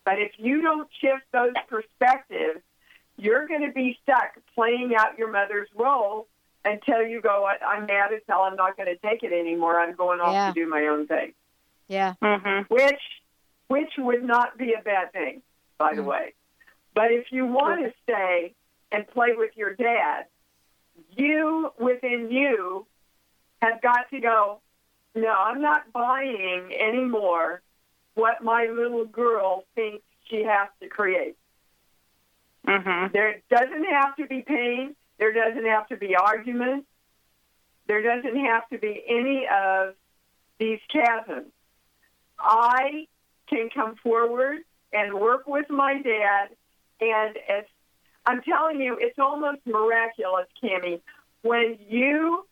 [0.05, 2.61] But if you don't shift those perspectives,
[3.17, 6.29] you're going to be stuck playing out your mother's role
[6.65, 8.43] until you go, "I- I'm mad as hell.
[8.43, 9.81] I'm not going to take it anymore.
[9.81, 10.49] I'm going off Yeah.
[10.49, 11.33] to do my own thing.
[11.89, 12.15] Yeah.
[12.23, 12.73] Mm-hmm.
[12.75, 13.01] Which,
[13.69, 15.43] which would not be a bad thing,
[15.79, 16.35] by the way.
[16.95, 18.55] But if you want to stay
[18.93, 20.27] and play with your dad,
[21.17, 22.87] you within you
[23.63, 24.61] have got to go,
[25.15, 27.63] no, I'm not buying anymore
[28.15, 31.37] what my little girl thinks she has to create.
[32.67, 33.13] Mm-hmm.
[33.13, 34.95] There doesn't have to be pain.
[35.19, 36.87] There doesn't have to be argument.
[37.87, 39.95] There doesn't have to be any of
[40.59, 41.53] these chasms.
[42.39, 43.07] I
[43.49, 44.59] can come forward
[44.93, 46.49] and work with my dad,
[47.01, 47.65] and as
[48.27, 51.01] I'm telling you, it's almost miraculous, Cami,
[51.43, 52.47] when you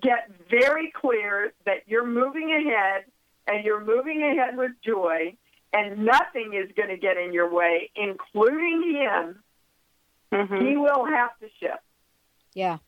[0.00, 3.04] get very clear that you're moving ahead
[3.46, 5.36] and you're moving ahead with joy,
[5.72, 9.42] and nothing is going to get in your way, including him.
[10.32, 10.66] Mm-hmm.
[10.66, 11.82] He will have to shift.
[12.56, 12.78] Yeah.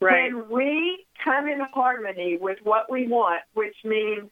[0.00, 0.32] Right.
[0.32, 4.30] When we come in harmony with what we want, which means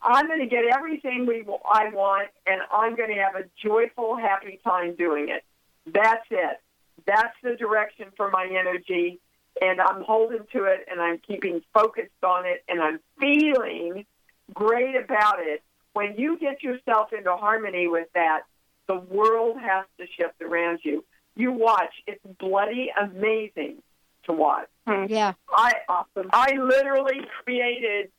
[0.00, 4.16] I'm going to get everything we I want, and I'm going to have a joyful,
[4.16, 5.44] happy time doing it.
[5.92, 6.60] That's it.
[7.06, 9.18] That's the direction for my energy,
[9.60, 14.06] and I'm holding to it, and I'm keeping focused on it, and I'm feeling
[14.54, 15.60] great about it.
[15.94, 18.42] When you get yourself into harmony with that,
[18.86, 21.04] the world has to shift around you.
[21.36, 23.82] You watch; it's bloody amazing
[24.24, 24.68] to watch.
[24.86, 25.32] Yeah.
[25.48, 26.30] I awesome.
[26.32, 28.10] I literally created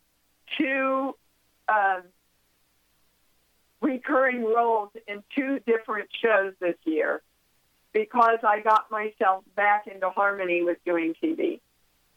[0.57, 1.15] two
[1.67, 2.03] um,
[3.81, 7.21] recurring roles in two different shows this year
[7.93, 11.59] because I got myself back into harmony with doing TV.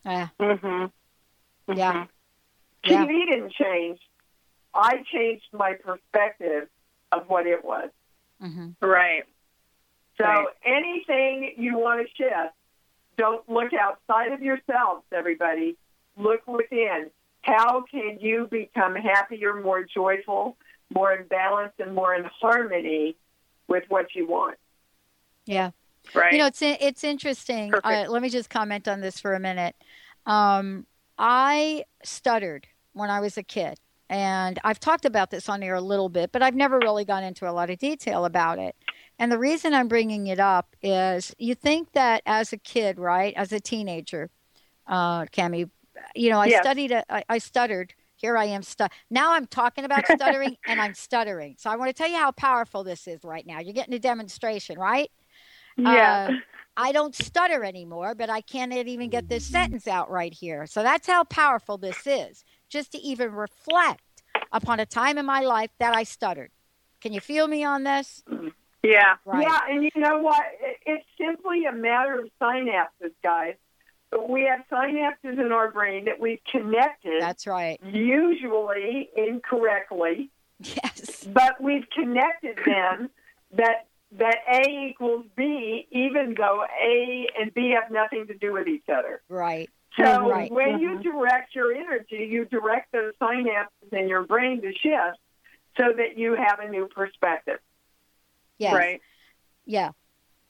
[0.04, 0.28] Yeah.
[0.40, 1.76] Mm-hmm.
[1.76, 2.06] Yeah.
[2.84, 3.98] TV didn't change.
[4.72, 6.68] I changed my perspective
[7.12, 7.90] of what it was.
[8.42, 8.86] Mm-hmm.
[8.86, 9.24] Right.
[10.18, 10.46] So Right.
[10.64, 12.54] anything you want to shift,
[13.16, 15.76] don't look outside of yourselves, everybody.
[16.16, 17.10] Look within.
[17.42, 20.56] How can you become happier, more joyful,
[20.92, 23.16] more in balance, and more in harmony
[23.68, 24.58] with what you want?
[25.44, 25.70] Yeah.
[26.14, 26.32] Right.
[26.32, 27.74] You know, it's it's interesting.
[27.74, 29.74] Uh, let me just comment on this for a minute.
[30.24, 30.86] Um,
[31.18, 35.80] I stuttered when I was a kid, and I've talked about this on air a
[35.80, 38.76] little bit, but I've never really gone into a lot of detail about it.
[39.18, 43.32] And the reason I'm bringing it up is you think that as a kid, right,
[43.36, 44.30] as a teenager,
[44.86, 45.70] uh, Cami,
[46.14, 46.60] you know, I Yes.
[46.60, 47.94] studied, a, I, I stuttered.
[48.16, 48.62] Here I am.
[48.62, 51.56] Stu- now I'm talking about stuttering, and I'm stuttering.
[51.58, 53.60] So I want to tell you how powerful this is right now.
[53.60, 55.10] You're getting a demonstration, right?
[55.76, 56.18] Yeah.
[56.28, 56.32] Uh,
[56.76, 60.66] I don't stutter anymore, but I can't even get this sentence out right here.
[60.66, 62.44] So that's how powerful this is.
[62.68, 64.02] Just to even reflect
[64.52, 66.50] upon a time in my life that I stuttered.
[67.00, 68.22] Can you feel me on this?
[68.90, 69.16] Yeah.
[69.24, 69.46] Right.
[69.46, 70.42] Yeah, and you know what?
[70.84, 73.54] It's simply a matter of synapses, guys.
[74.28, 77.20] We have synapses in our brain that we've connected.
[77.20, 77.80] That's right.
[77.84, 80.30] Usually incorrectly.
[80.60, 81.24] Yes.
[81.24, 83.10] But we've connected them
[83.52, 88.68] that that A equals B, even though A and B have nothing to do with
[88.68, 89.20] each other.
[89.28, 89.68] Right.
[89.98, 90.50] So right.
[90.50, 91.02] when you mm-hmm.
[91.02, 95.18] direct your energy, you direct those synapses in your brain to shift
[95.76, 97.58] so that you have a new perspective.
[98.58, 98.74] Yes.
[98.74, 99.00] Right.
[99.64, 99.90] Yeah.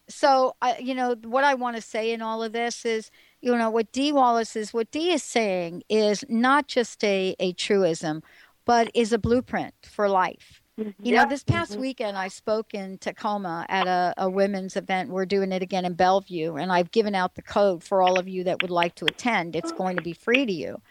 [0.09, 3.57] So, I, you know, what I want to say in all of this is, you
[3.57, 8.23] know, what Dee Wallace is, what Dee is saying is not just a, a truism,
[8.65, 10.63] but is a blueprint for life.
[10.77, 11.23] You Yeah.
[11.23, 11.81] know, this past Mhm.
[11.81, 15.11] weekend I spoke in Tacoma at a, a women's event.
[15.11, 18.29] We're doing it again in Bellevue, and I've given out the code for all of
[18.29, 19.57] you that would like to attend.
[19.57, 20.83] It's going to be free to you.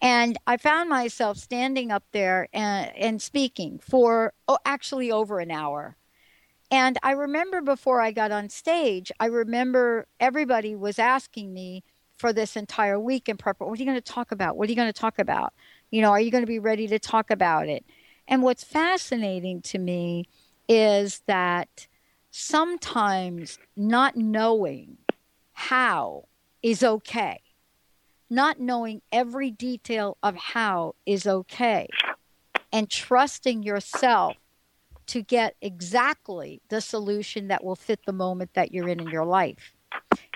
[0.00, 5.50] And I found myself standing up there and, and speaking for oh, actually over an
[5.50, 5.96] hour.
[6.72, 11.84] And I remember before I got on stage, I remember everybody was asking me
[12.16, 13.60] for this entire week in prep.
[13.60, 14.56] What are you going to talk about?
[14.56, 15.52] What are you going to talk about?
[15.90, 17.84] You know, are you going to be ready to talk about it?
[18.26, 20.24] And what's fascinating to me
[20.66, 21.88] is that
[22.30, 24.96] sometimes not knowing
[25.52, 26.24] how
[26.62, 27.40] is okay.
[28.30, 31.86] Not knowing every detail of how is okay.
[32.72, 34.36] And trusting yourself
[35.06, 39.24] to get exactly the solution that will fit the moment that you're in in your
[39.24, 39.74] life.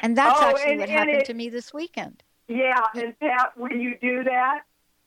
[0.03, 2.23] And that's Oh, actually and- what and happened it- to me this weekend.
[2.49, 4.61] Yeah, and Pat, when you do that,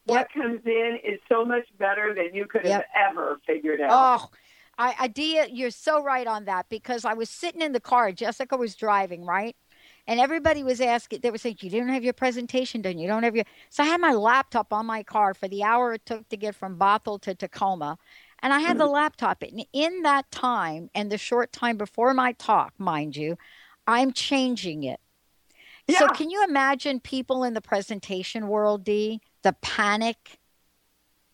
[0.06, 3.90] what comes in is so much better than you could have ever figured out.
[3.92, 4.30] Oh,
[4.78, 8.12] I, Adia, you're so right on that because I was sitting in the car.
[8.12, 9.56] Jessica was driving, right?
[10.08, 12.98] And everybody was asking, they were saying, You didn't have your presentation done.
[12.98, 13.46] You don't have your.
[13.70, 16.56] So I had my laptop on my car for the hour it took to get
[16.56, 17.98] from Bothell to Tacoma.
[18.42, 19.44] And I had the laptop.
[19.44, 23.38] And in that time and the short time before my talk, mind you,
[23.88, 25.00] I'm changing it.
[25.88, 26.00] Yeah.
[26.00, 30.40] So can you imagine people in the presentation world, Dee, the panic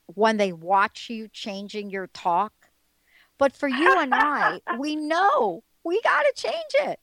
[0.08, 2.54] when they watch you changing your talk?
[3.38, 7.00] But for you and I, we know we got to change it.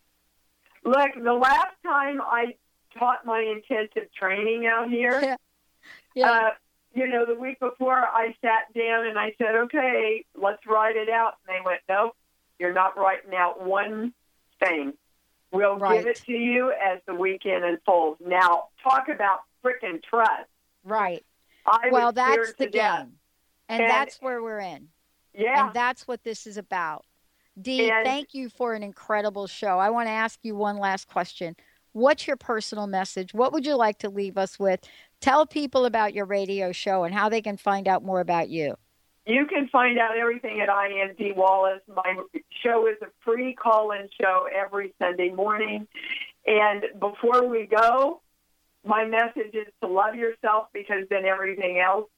[0.84, 2.55] Look, the last time I
[2.98, 5.36] taught my intensive training out here,
[6.24, 6.50] uh,
[6.95, 11.09] you know, the week before I sat down and I said, okay, let's write it
[11.09, 11.34] out.
[11.47, 12.12] And they went, nope,
[12.59, 14.12] you're not writing out one
[14.62, 14.95] thing.
[15.53, 18.20] We'll give it to you as the weekend unfolds.
[18.24, 20.49] Now, talk about frickin' trust.
[20.82, 21.24] Right.
[21.66, 23.12] I well, that's the game.
[23.68, 24.88] And, And- that's where we're in.
[25.34, 25.66] Yeah.
[25.66, 27.05] And that's what this is about.
[27.61, 29.78] Dee, And- thank you for an incredible show.
[29.78, 31.55] I want to ask you one last question.
[31.93, 33.34] What's your personal message?
[33.34, 34.80] What would you like to leave us with?
[35.22, 38.74] Tell people about your radio show and how they can find out more about you.
[39.24, 41.80] You can find out everything at IMD Wallace.
[41.86, 42.16] My
[42.60, 45.86] show is a free call-in show every Sunday morning.
[46.44, 48.20] And before we go,
[48.84, 52.10] my message is to love yourself because then everything else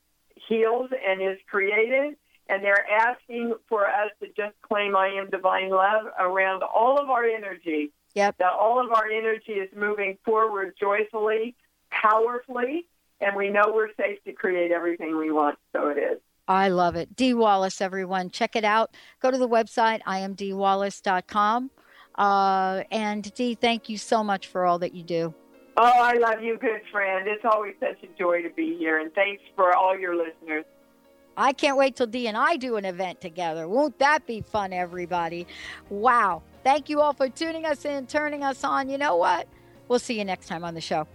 [0.49, 2.17] heals and is created.
[2.49, 7.11] And they're asking for us to just claim I am divine love around all of
[7.11, 7.93] our energy.
[8.15, 8.39] Yep.
[8.39, 11.55] That all of our energy is moving forward joyfully,
[11.91, 12.87] powerfully,
[13.25, 15.59] and we know we're safe to create everything we want.
[15.75, 16.19] So it is.
[16.47, 17.17] I love it.
[17.17, 18.31] Dee Wallace, everyone.
[18.31, 18.95] Check it out.
[19.21, 21.71] Go to the website, imdwallace.com.
[22.17, 25.35] Uh, and Dee, thank you so much for all that you do.
[25.77, 27.27] Oh, I love you, good friend.
[27.27, 30.65] It's always such a joy to be here, and thanks for all your listeners.
[31.37, 33.67] I can't wait till Dee and I do an event together.
[33.67, 35.49] Won't that be fun, everybody?
[35.89, 36.43] Wow.
[36.63, 38.89] Thank you all for tuning us in, turning us on.
[38.89, 39.49] You know what?
[39.89, 41.09] We'll see you next time on the show.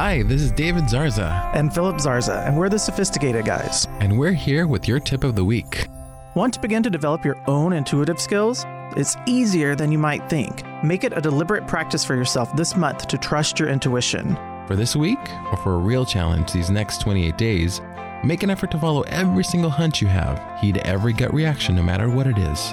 [0.00, 1.54] Hi, this is David Zarza.
[1.54, 3.86] And Philip Zarza, and we're the Sophisticated Guys.
[4.00, 5.88] And we're here with your tip of the week.
[6.34, 8.64] Want to begin to develop your own intuitive skills?
[8.96, 10.64] It's easier than you might think.
[10.82, 14.36] Make it a deliberate practice for yourself this month to trust your intuition.
[14.66, 15.18] For this week,
[15.50, 17.82] or for a real challenge these next 28 days,
[18.24, 20.42] make an effort to follow every single hunch you have.
[20.62, 22.72] Heed every gut reaction, no matter what it is.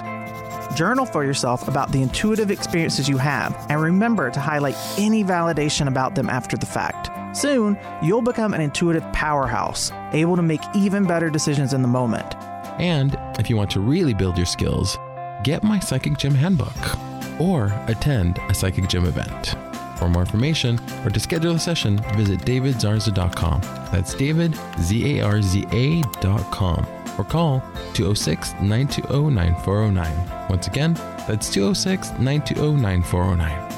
[0.74, 5.88] Journal for yourself about the intuitive experiences you have, and remember to highlight any validation
[5.88, 7.10] about them after the fact.
[7.32, 12.34] Soon, you'll become an intuitive powerhouse, able to make even better decisions in the moment.
[12.78, 14.96] And if you want to really build your skills,
[15.42, 16.76] get my Psychic Gym handbook
[17.40, 19.54] or attend a Psychic Gym event.
[19.98, 23.60] For more information or to schedule a session, visit davidzarza.com.
[23.90, 26.86] That's David, Z A R Z A.com.
[27.18, 27.60] Or call
[27.94, 30.48] 206 920 9409.
[30.48, 30.94] Once again,
[31.26, 33.77] that's 206 920 9409.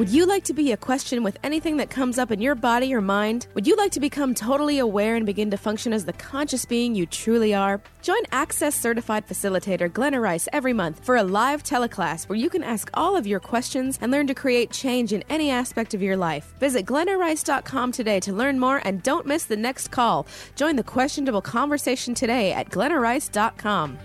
[0.00, 2.94] Would you like to be a question with anything that comes up in your body
[2.94, 3.46] or mind?
[3.52, 6.94] Would you like to become totally aware and begin to function as the conscious being
[6.94, 7.82] you truly are?
[8.00, 12.62] Join Access Certified Facilitator Glenna Rice every month for a live teleclass where you can
[12.62, 16.16] ask all of your questions and learn to create change in any aspect of your
[16.16, 16.54] life.
[16.58, 20.26] Visit glennarice.com today to learn more and don't miss the next call.
[20.56, 23.98] Join the questionable conversation today at glennarice.com.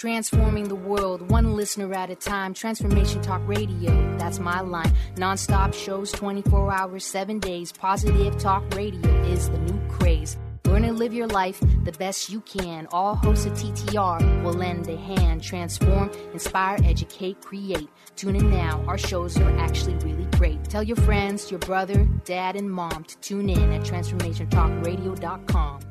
[0.01, 2.55] Transforming the world, one listener at a time.
[2.55, 4.91] Transformation Talk Radio, that's my line.
[5.19, 7.71] Non-stop shows, 24 hours, 7 days.
[7.71, 10.39] Positive Talk Radio is the new craze.
[10.65, 12.87] Learn and live your life the best you can.
[12.93, 15.43] All hosts of TTR will lend a hand.
[15.43, 17.91] Transform, inspire, educate, create.
[18.17, 18.83] Tune in now.
[18.87, 20.65] Our shows are actually really great.
[20.65, 25.90] Tell your friends, your brother, dad, and mom to tune in at transformationtalkradio.com.